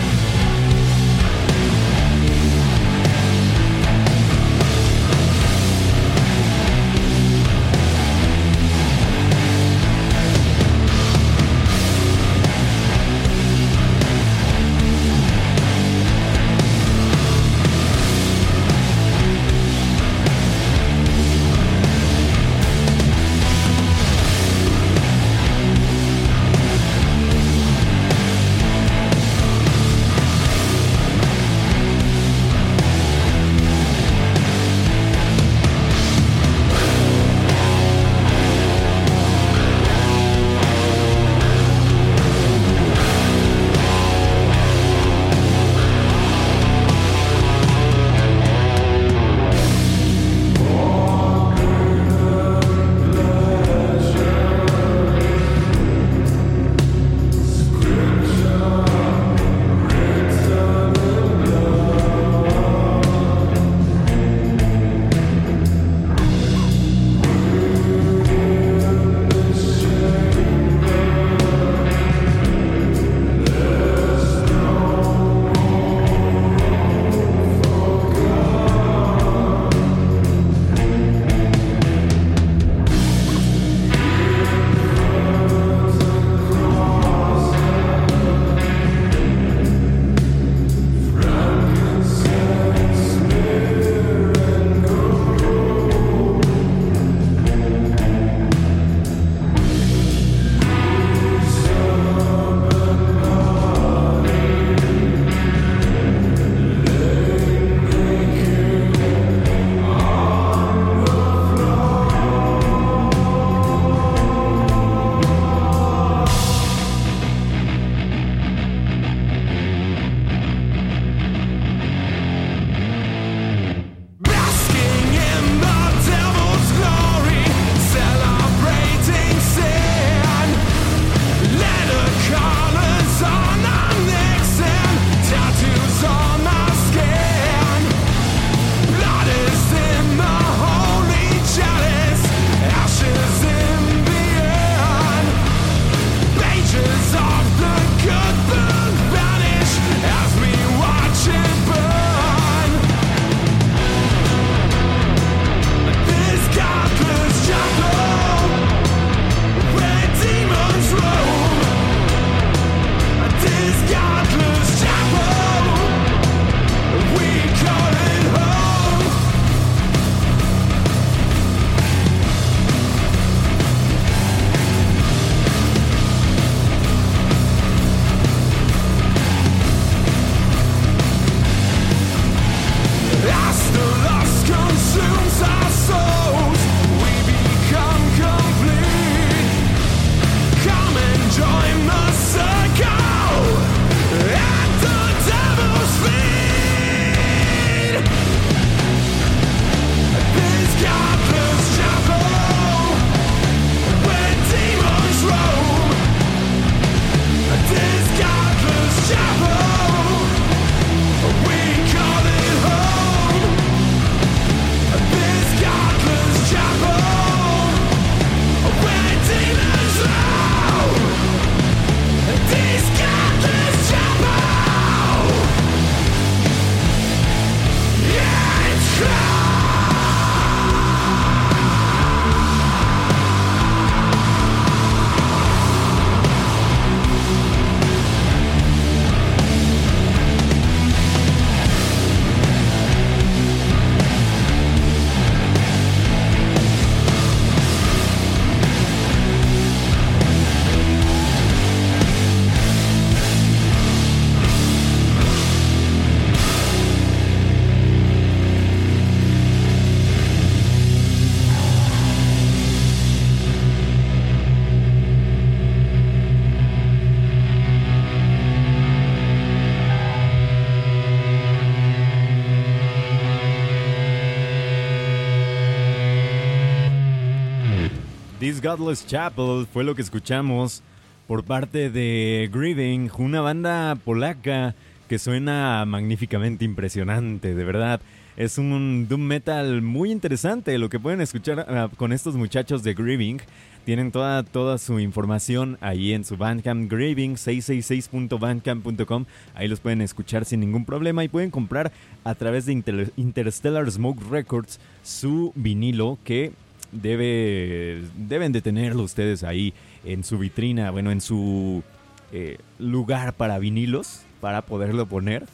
Godless 278.62 279.08
Chapel 279.08 279.66
fue 279.72 279.84
lo 279.84 279.96
que 279.96 280.02
escuchamos 280.02 280.84
por 281.28 281.44
parte 281.44 281.90
de 281.90 282.50
Grieving, 282.52 283.10
una 283.18 283.42
banda 283.42 283.96
polaca 283.96 284.76
que 285.08 285.18
suena 285.20 285.86
magníficamente 285.86 286.66
impresionante, 286.66 287.56
de 287.56 287.64
verdad. 287.64 288.02
Es 288.36 288.58
un 288.58 289.08
doom 289.08 289.22
metal 289.22 289.82
muy 289.82 290.12
interesante 290.12 290.78
lo 290.78 290.90
que 290.90 291.00
pueden 291.00 291.22
escuchar 291.22 291.66
ah, 291.70 291.90
con 291.96 292.12
estos 292.12 292.36
muchachos 292.36 292.84
de 292.84 292.94
Grieving. 292.94 293.40
Tienen 293.86 294.12
toda, 294.12 294.44
toda 294.44 294.78
su 294.78 295.00
información 295.00 295.78
ahí 295.82 296.14
en 296.14 296.24
su 296.24 296.36
Bandcamp 296.38 296.92
Grieving 296.92 297.36
666.bandcamp.com. 297.36 299.26
Ahí 299.54 299.68
los 299.68 299.80
pueden 299.80 300.02
escuchar 300.02 300.46
sin 300.46 300.62
ningún 300.62 300.86
problema 300.86 301.24
y 301.24 301.28
pueden 301.28 301.52
comprar 301.52 301.92
a 302.24 302.34
través 302.36 302.66
de 302.66 302.74
Interstellar 303.18 303.92
Smoke 303.92 304.24
Records 304.30 304.80
su 305.04 305.52
vinilo 305.56 306.18
que 306.24 306.54
debe, 306.94 308.02
deben 308.16 308.52
de 308.52 308.62
tenerlo 308.62 309.04
ustedes 309.04 309.44
ahí 309.44 309.74
en 310.06 310.24
su 310.24 310.38
vitrina, 310.38 310.92
bueno, 310.92 311.12
en 311.12 311.22
su 311.22 311.84
eh, 312.32 312.58
lugar 312.80 313.34
para 313.34 313.60
vinilos, 313.60 314.22
para 314.40 314.62
poderlo 314.62 315.06
poner 315.06 315.46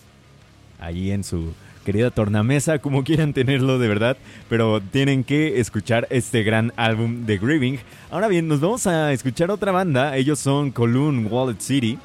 ahí 0.80 1.12
en 1.12 1.24
su 1.24 1.54
querida 1.86 2.12
tornamesa, 2.12 2.80
como 2.80 3.04
quieran 3.04 3.34
tenerlo 3.34 3.80
de 3.80 3.88
verdad, 3.88 4.18
pero 4.48 4.82
tienen 4.82 5.24
que 5.24 5.60
escuchar 5.60 6.08
este 6.10 6.44
gran 6.44 6.74
álbum 6.76 7.26
de 7.26 7.38
Grieving. 7.38 7.80
Ahora 8.12 8.28
bien, 8.28 8.48
nos 8.48 8.60
vamos 8.60 8.86
a 8.88 9.12
escuchar 9.12 9.50
otra 9.52 9.72
banda, 9.72 10.16
ellos 10.16 10.40
son 10.40 10.72
Column 10.72 11.28
Wallet 11.32 11.60
City. 11.60 11.98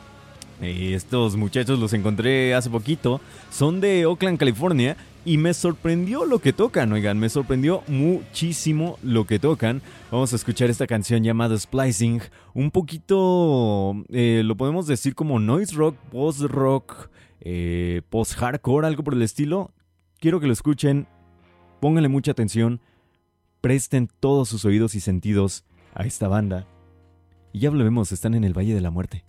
Y 0.62 0.95
estos 0.95 1.37
muchachos 1.37 1.78
los 1.78 1.93
encontré 1.93 2.55
hace 2.55 2.70
poquito, 2.70 3.20
son 3.51 3.80
de 3.80 4.07
Oakland, 4.07 4.39
California, 4.39 4.97
y 5.25 5.39
me 5.39 5.55
sorprendió 5.55 6.27
lo 6.27 6.39
que 6.39 6.53
tocan, 6.53 6.93
oigan, 6.93 7.18
me 7.18 7.29
sorprendió 7.29 7.83
muchísimo 7.89 8.99
lo 9.03 9.27
que 9.27 9.39
tocan. 9.39 9.81
Vamos 10.11 10.33
a 10.33 10.37
escuchar 10.37 10.68
esta 10.68 10.87
canción 10.87 11.22
llamada 11.22 11.59
Splicing, 11.59 12.20
un 12.53 12.70
poquito, 12.70 13.95
eh, 14.11 14.43
lo 14.45 14.57
podemos 14.57 14.87
decir 14.87 15.14
como 15.14 15.39
noise 15.39 15.75
rock, 15.75 15.97
post 16.11 16.43
rock, 16.43 17.11
eh, 17.41 18.03
post 18.11 18.35
hardcore, 18.35 18.87
algo 18.87 19.03
por 19.03 19.14
el 19.14 19.22
estilo. 19.22 19.72
Quiero 20.18 20.41
que 20.41 20.47
lo 20.47 20.53
escuchen, 20.53 21.07
pónganle 21.81 22.09
mucha 22.09 22.33
atención, 22.33 22.81
presten 23.61 24.11
todos 24.20 24.49
sus 24.49 24.64
oídos 24.64 24.95
y 24.95 25.01
sentidos 25.01 25.64
a 25.95 26.05
esta 26.05 26.29
banda. 26.29 26.66
Y 27.53 27.61
ya 27.61 27.70
volvemos, 27.70 28.12
están 28.12 28.35
en 28.35 28.45
el 28.45 28.57
Valle 28.57 28.75
de 28.75 28.81
la 28.81 28.91
Muerte. 28.91 29.25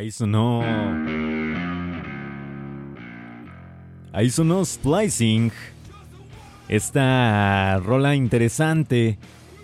Ahí 0.00 0.10
sonó. 0.10 0.62
Ahí 4.14 4.30
sonó 4.30 4.64
Splicing. 4.64 5.52
Esta 6.68 7.76
rola 7.84 8.14
interesante. 8.14 9.18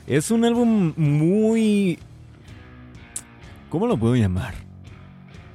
Es 0.07 0.31
un 0.31 0.45
álbum 0.45 0.93
muy... 0.99 1.99
¿Cómo 3.71 3.87
lo 3.87 3.97
puedo 3.97 4.15
llamar? 4.15 4.53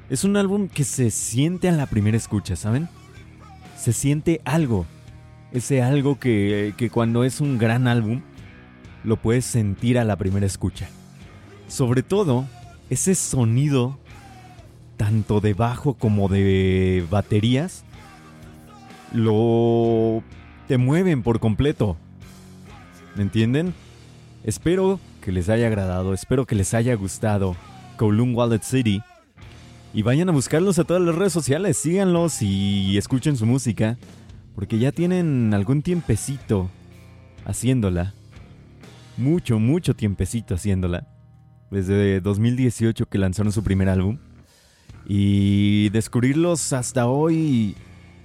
Es 0.10 0.24
un 0.24 0.36
álbum 0.36 0.68
que 0.68 0.84
se 0.84 1.12
siente 1.12 1.70
a 1.70 1.74
la 1.74 1.86
primera 1.86 2.18
escucha, 2.18 2.56
¿saben? 2.56 2.90
Se 3.78 3.94
siente 3.94 4.42
algo. 4.46 4.88
Ese 5.52 5.84
algo 5.84 6.18
que, 6.18 6.74
que 6.76 6.90
cuando 6.90 7.24
es 7.24 7.40
un 7.40 7.60
gran 7.60 7.88
álbum, 7.88 8.24
lo 9.04 9.18
puedes 9.18 9.46
sentir 9.46 10.00
a 10.00 10.06
la 10.06 10.16
primera 10.16 10.48
escucha. 10.48 10.90
Sobre 11.68 12.02
todo, 12.02 12.48
ese 12.90 13.14
sonido 13.14 14.01
tanto 15.02 15.42
de 15.42 15.56
bajo 15.56 15.96
como 15.96 16.30
de 16.30 17.04
baterías, 17.10 17.86
lo 19.12 20.22
te 20.68 20.78
mueven 20.78 21.24
por 21.24 21.40
completo. 21.40 21.98
¿Me 23.16 23.24
entienden? 23.24 23.74
Espero 24.44 25.00
que 25.20 25.32
les 25.32 25.50
haya 25.50 25.66
agradado, 25.66 26.14
espero 26.14 26.46
que 26.46 26.54
les 26.54 26.76
haya 26.76 26.94
gustado 26.94 27.56
Kowloon 27.98 28.36
Wallet 28.36 28.62
City. 28.62 29.02
Y 29.92 30.04
vayan 30.04 30.30
a 30.30 30.34
buscarlos 30.34 30.78
a 30.78 30.84
todas 30.84 31.02
las 31.02 31.16
redes 31.16 31.34
sociales, 31.34 31.78
síganlos 31.78 32.44
y 32.44 32.96
escuchen 32.96 33.38
su 33.38 33.48
música, 33.48 33.98
porque 34.54 34.78
ya 34.78 34.92
tienen 34.92 35.52
algún 35.56 35.82
tiempecito 35.82 36.70
haciéndola. 37.44 38.14
Mucho, 39.18 39.58
mucho 39.58 39.96
tiempecito 39.96 40.54
haciéndola. 40.54 41.08
Desde 41.72 42.22
2018 42.22 43.08
que 43.08 43.18
lanzaron 43.18 43.52
su 43.52 43.64
primer 43.64 43.90
álbum. 43.90 44.20
Y 45.06 45.90
descubrirlos 45.90 46.74
hasta 46.74 47.08
hoy, 47.08 47.76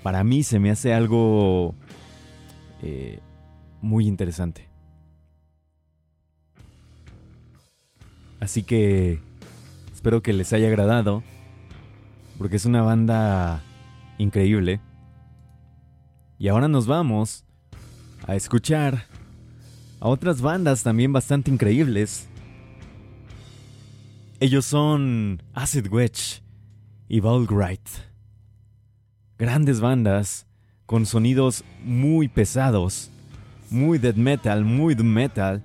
para 0.03 0.23
mí 0.25 0.43
se 0.43 0.59
me 0.59 0.71
hace 0.71 0.93
algo 0.95 1.75
eh, 2.83 3.21
muy 3.81 4.07
interesante. 4.07 4.69
Así 8.41 8.63
que 8.63 9.21
espero 9.93 10.23
que 10.23 10.33
les 10.33 10.53
haya 10.53 10.69
agradado, 10.69 11.23
porque 12.39 12.57
es 12.57 12.67
una 12.67 12.83
banda 12.83 13.63
increíble. 14.19 14.81
Y 16.39 16.49
ahora 16.49 16.69
nos 16.69 16.87
vamos 16.87 17.45
a 18.27 18.37
escuchar 18.37 19.07
a 20.01 20.09
otras 20.09 20.43
bandas 20.43 20.83
también 20.83 21.13
bastante 21.13 21.51
increíbles. 21.51 22.29
Ellos 24.39 24.67
son 24.67 25.43
Acid 25.55 25.91
Wedge 25.91 26.46
y 27.09 27.21
Volgrite. 27.21 27.91
Grandes 29.39 29.81
bandas 29.81 30.47
con 30.87 31.07
sonidos 31.07 31.65
muy 31.85 32.29
pesados, 32.29 33.11
muy 33.71 33.99
death 33.99 34.17
metal, 34.17 34.65
muy 34.65 34.95
doom 34.95 35.09
metal. 35.09 35.63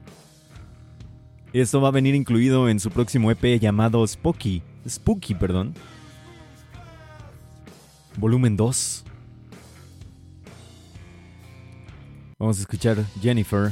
Esto 1.53 1.81
va 1.81 1.89
a 1.89 1.91
venir 1.91 2.15
incluido 2.15 2.69
en 2.69 2.79
su 2.79 2.89
próximo 2.89 3.31
EP 3.31 3.59
llamado 3.59 4.05
Spooky, 4.05 4.61
Spooky, 4.87 5.35
perdón. 5.35 5.73
Volumen 8.17 8.57
2. 8.57 9.03
Vamos 12.39 12.57
a 12.57 12.61
escuchar 12.61 13.05
Jennifer, 13.21 13.71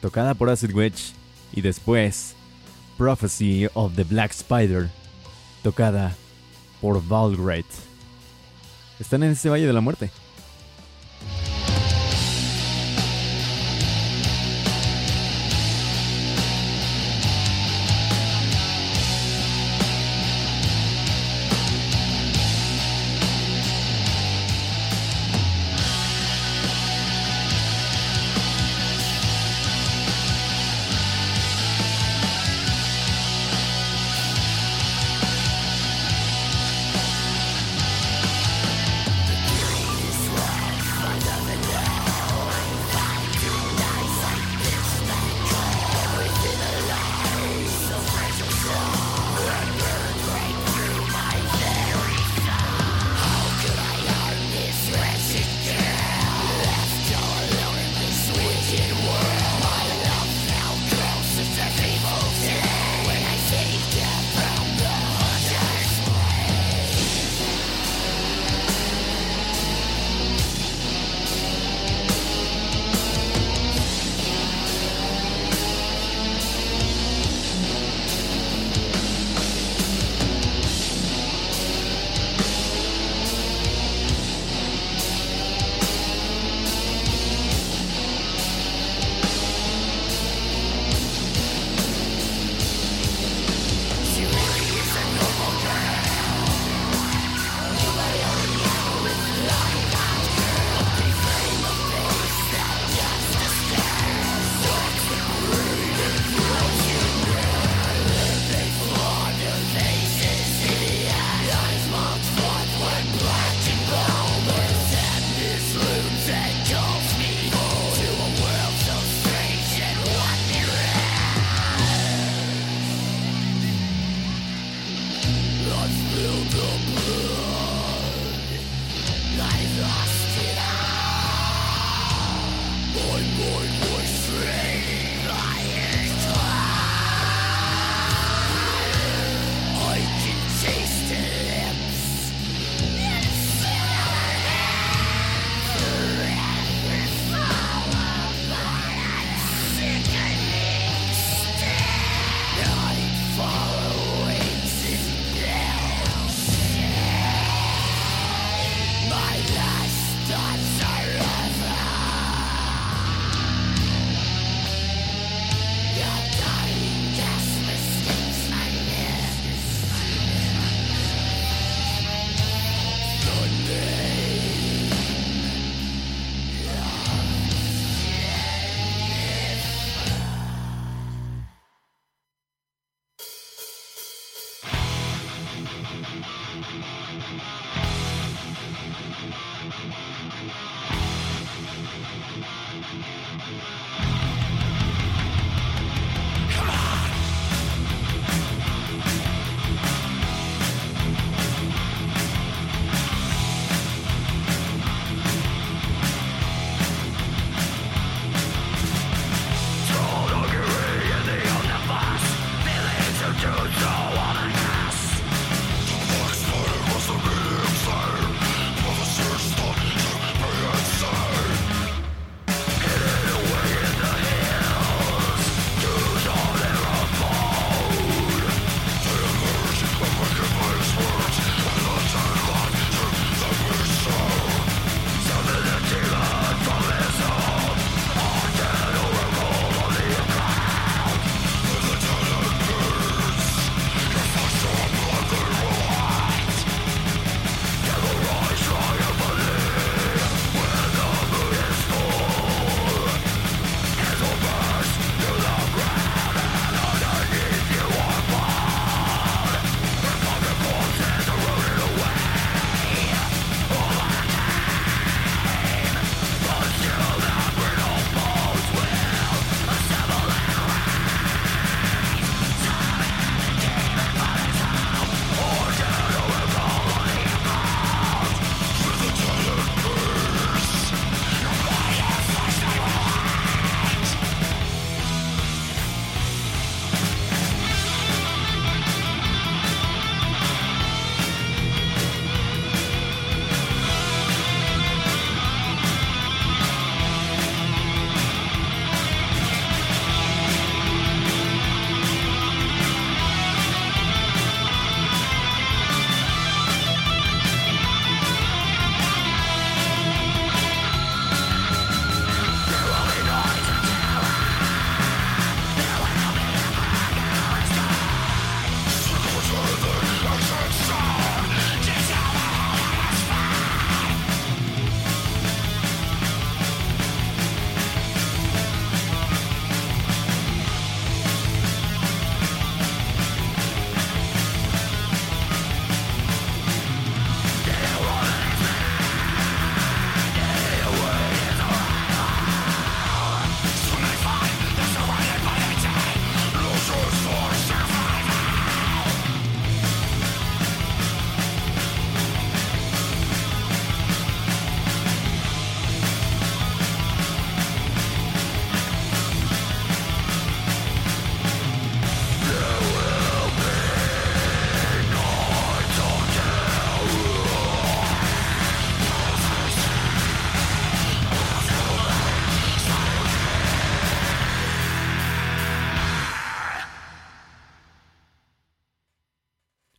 tocada 0.00 0.34
por 0.34 0.48
Acid 0.48 0.72
Wedge, 0.74 1.12
y 1.52 1.60
después 1.60 2.36
Prophecy 2.96 3.66
of 3.74 3.94
the 3.96 4.04
Black 4.04 4.30
Spider, 4.30 4.88
tocada 5.62 6.14
por 6.80 7.06
Valgrate. 7.06 7.64
Están 8.98 9.22
en 9.22 9.32
este 9.32 9.48
Valle 9.48 9.66
de 9.66 9.72
la 9.72 9.80
Muerte. 9.80 10.10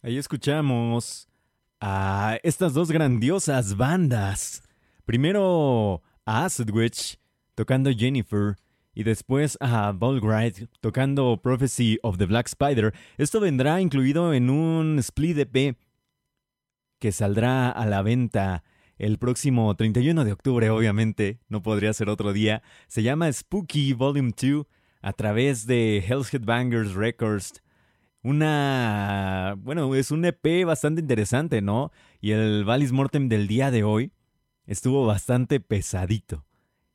Ahí 0.02 0.18
escuchamos 0.18 1.28
a 1.82 2.40
estas 2.44 2.74
dos 2.74 2.90
grandiosas 2.90 3.76
bandas. 3.76 4.64
Primero 5.04 6.02
a 6.26 6.46
Acid 6.46 6.70
Witch 6.72 7.20
tocando 7.54 7.92
Jennifer 7.92 8.56
y 8.94 9.04
después 9.04 9.58
a 9.60 9.92
Volgride 9.92 10.70
tocando 10.80 11.42
Prophecy 11.42 12.00
of 12.02 12.18
the 12.18 12.26
Black 12.26 12.48
Spider. 12.48 12.94
Esto 13.18 13.42
vendrá 13.42 13.82
incluido 13.82 14.34
en 14.34 14.50
un 14.50 15.00
split 15.00 15.38
EP 15.38 15.76
que 17.00 17.12
saldrá 17.12 17.70
a 17.70 17.86
la 17.86 18.02
venta 18.02 18.64
el 18.98 19.18
próximo 19.18 19.76
31 19.76 20.24
de 20.24 20.32
octubre, 20.32 20.70
obviamente, 20.70 21.40
no 21.50 21.62
podría 21.62 21.92
ser 21.92 22.08
otro 22.10 22.32
día. 22.32 22.64
Se 22.88 23.04
llama 23.04 23.32
Spooky 23.32 23.92
Volume 23.92 24.32
2 24.32 24.66
a 25.02 25.12
través 25.12 25.68
de 25.68 25.98
Hell's 26.08 26.34
Headbangers 26.34 26.94
Records 26.94 27.62
una, 28.22 29.56
bueno, 29.60 29.96
es 29.96 30.12
un 30.12 30.26
EP 30.26 30.66
bastante 30.66 31.02
interesante, 31.02 31.62
¿no? 31.62 31.92
Y 32.20 32.32
el 32.32 32.66
Valis 32.66 32.92
Mortem 32.92 33.30
del 33.30 33.48
día 33.48 33.72
de 33.72 33.84
hoy 33.84 34.12
estuvo 34.66 35.06
bastante 35.06 35.60
pesadito. 35.60 36.46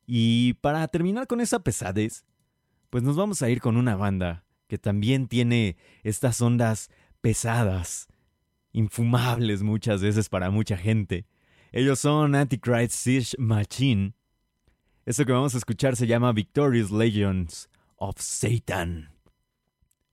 Y 0.05 0.53
para 0.55 0.87
terminar 0.87 1.27
con 1.27 1.41
esa 1.41 1.59
pesadez, 1.59 2.25
pues 2.89 3.03
nos 3.03 3.15
vamos 3.15 3.41
a 3.41 3.49
ir 3.49 3.59
con 3.59 3.75
una 3.75 3.95
banda 3.95 4.45
que 4.67 4.77
también 4.77 5.27
tiene 5.27 5.77
estas 6.03 6.39
ondas 6.41 6.89
pesadas, 7.21 8.07
infumables 8.71 9.63
muchas 9.63 10.01
veces 10.01 10.29
para 10.29 10.51
mucha 10.51 10.77
gente. 10.77 11.25
Ellos 11.71 11.99
son 11.99 12.35
Antichrist 12.35 12.93
Siege 12.93 13.35
Machine. 13.39 14.13
Esto 15.05 15.25
que 15.25 15.31
vamos 15.31 15.55
a 15.55 15.57
escuchar 15.57 15.95
se 15.95 16.07
llama 16.07 16.31
Victorious 16.33 16.91
Legions 16.91 17.69
of 17.97 18.15
Satan 18.19 19.14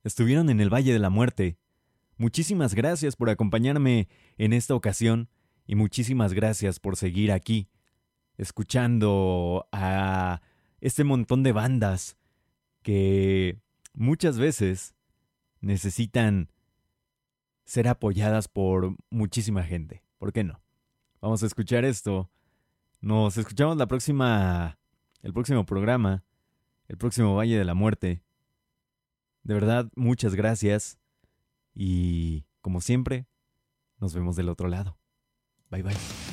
estuvieron 0.03 0.49
en 0.49 0.59
el 0.59 0.73
Valle 0.73 0.93
de 0.93 0.99
la 0.99 1.09
Muerte. 1.09 1.57
Muchísimas 2.17 2.75
gracias 2.75 3.15
por 3.15 3.29
acompañarme 3.29 4.07
en 4.37 4.53
esta 4.53 4.75
ocasión 4.75 5.29
y 5.65 5.75
muchísimas 5.75 6.33
gracias 6.33 6.79
por 6.79 6.95
seguir 6.95 7.31
aquí, 7.31 7.69
escuchando 8.37 9.67
a 9.71 10.41
este 10.81 11.03
montón 11.03 11.43
de 11.43 11.51
bandas 11.51 12.17
que 12.81 13.59
muchas 13.93 14.37
veces 14.37 14.93
necesitan 15.61 16.49
ser 17.65 17.87
apoyadas 17.87 18.47
por 18.47 18.95
muchísima 19.09 19.63
gente. 19.63 20.03
¿Por 20.17 20.33
qué 20.33 20.43
no? 20.43 20.61
Vamos 21.21 21.41
a 21.43 21.45
escuchar 21.45 21.85
esto. 21.85 22.29
Nos 22.99 23.37
escuchamos 23.37 23.77
la 23.77 23.87
próxima 23.87 24.77
el 25.23 25.33
próximo 25.33 25.65
programa, 25.65 26.23
el 26.87 26.97
próximo 26.97 27.33
Valle 27.35 27.57
de 27.57 27.65
la 27.65 27.73
Muerte. 27.73 28.21
De 29.43 29.53
verdad, 29.53 29.89
muchas 29.95 30.35
gracias. 30.35 30.97
Y 31.75 32.45
como 32.61 32.81
siempre, 32.81 33.27
nos 33.97 34.13
vemos 34.13 34.35
del 34.35 34.49
otro 34.49 34.67
lado. 34.67 34.97
Bye 35.69 35.83
bye. 35.83 36.32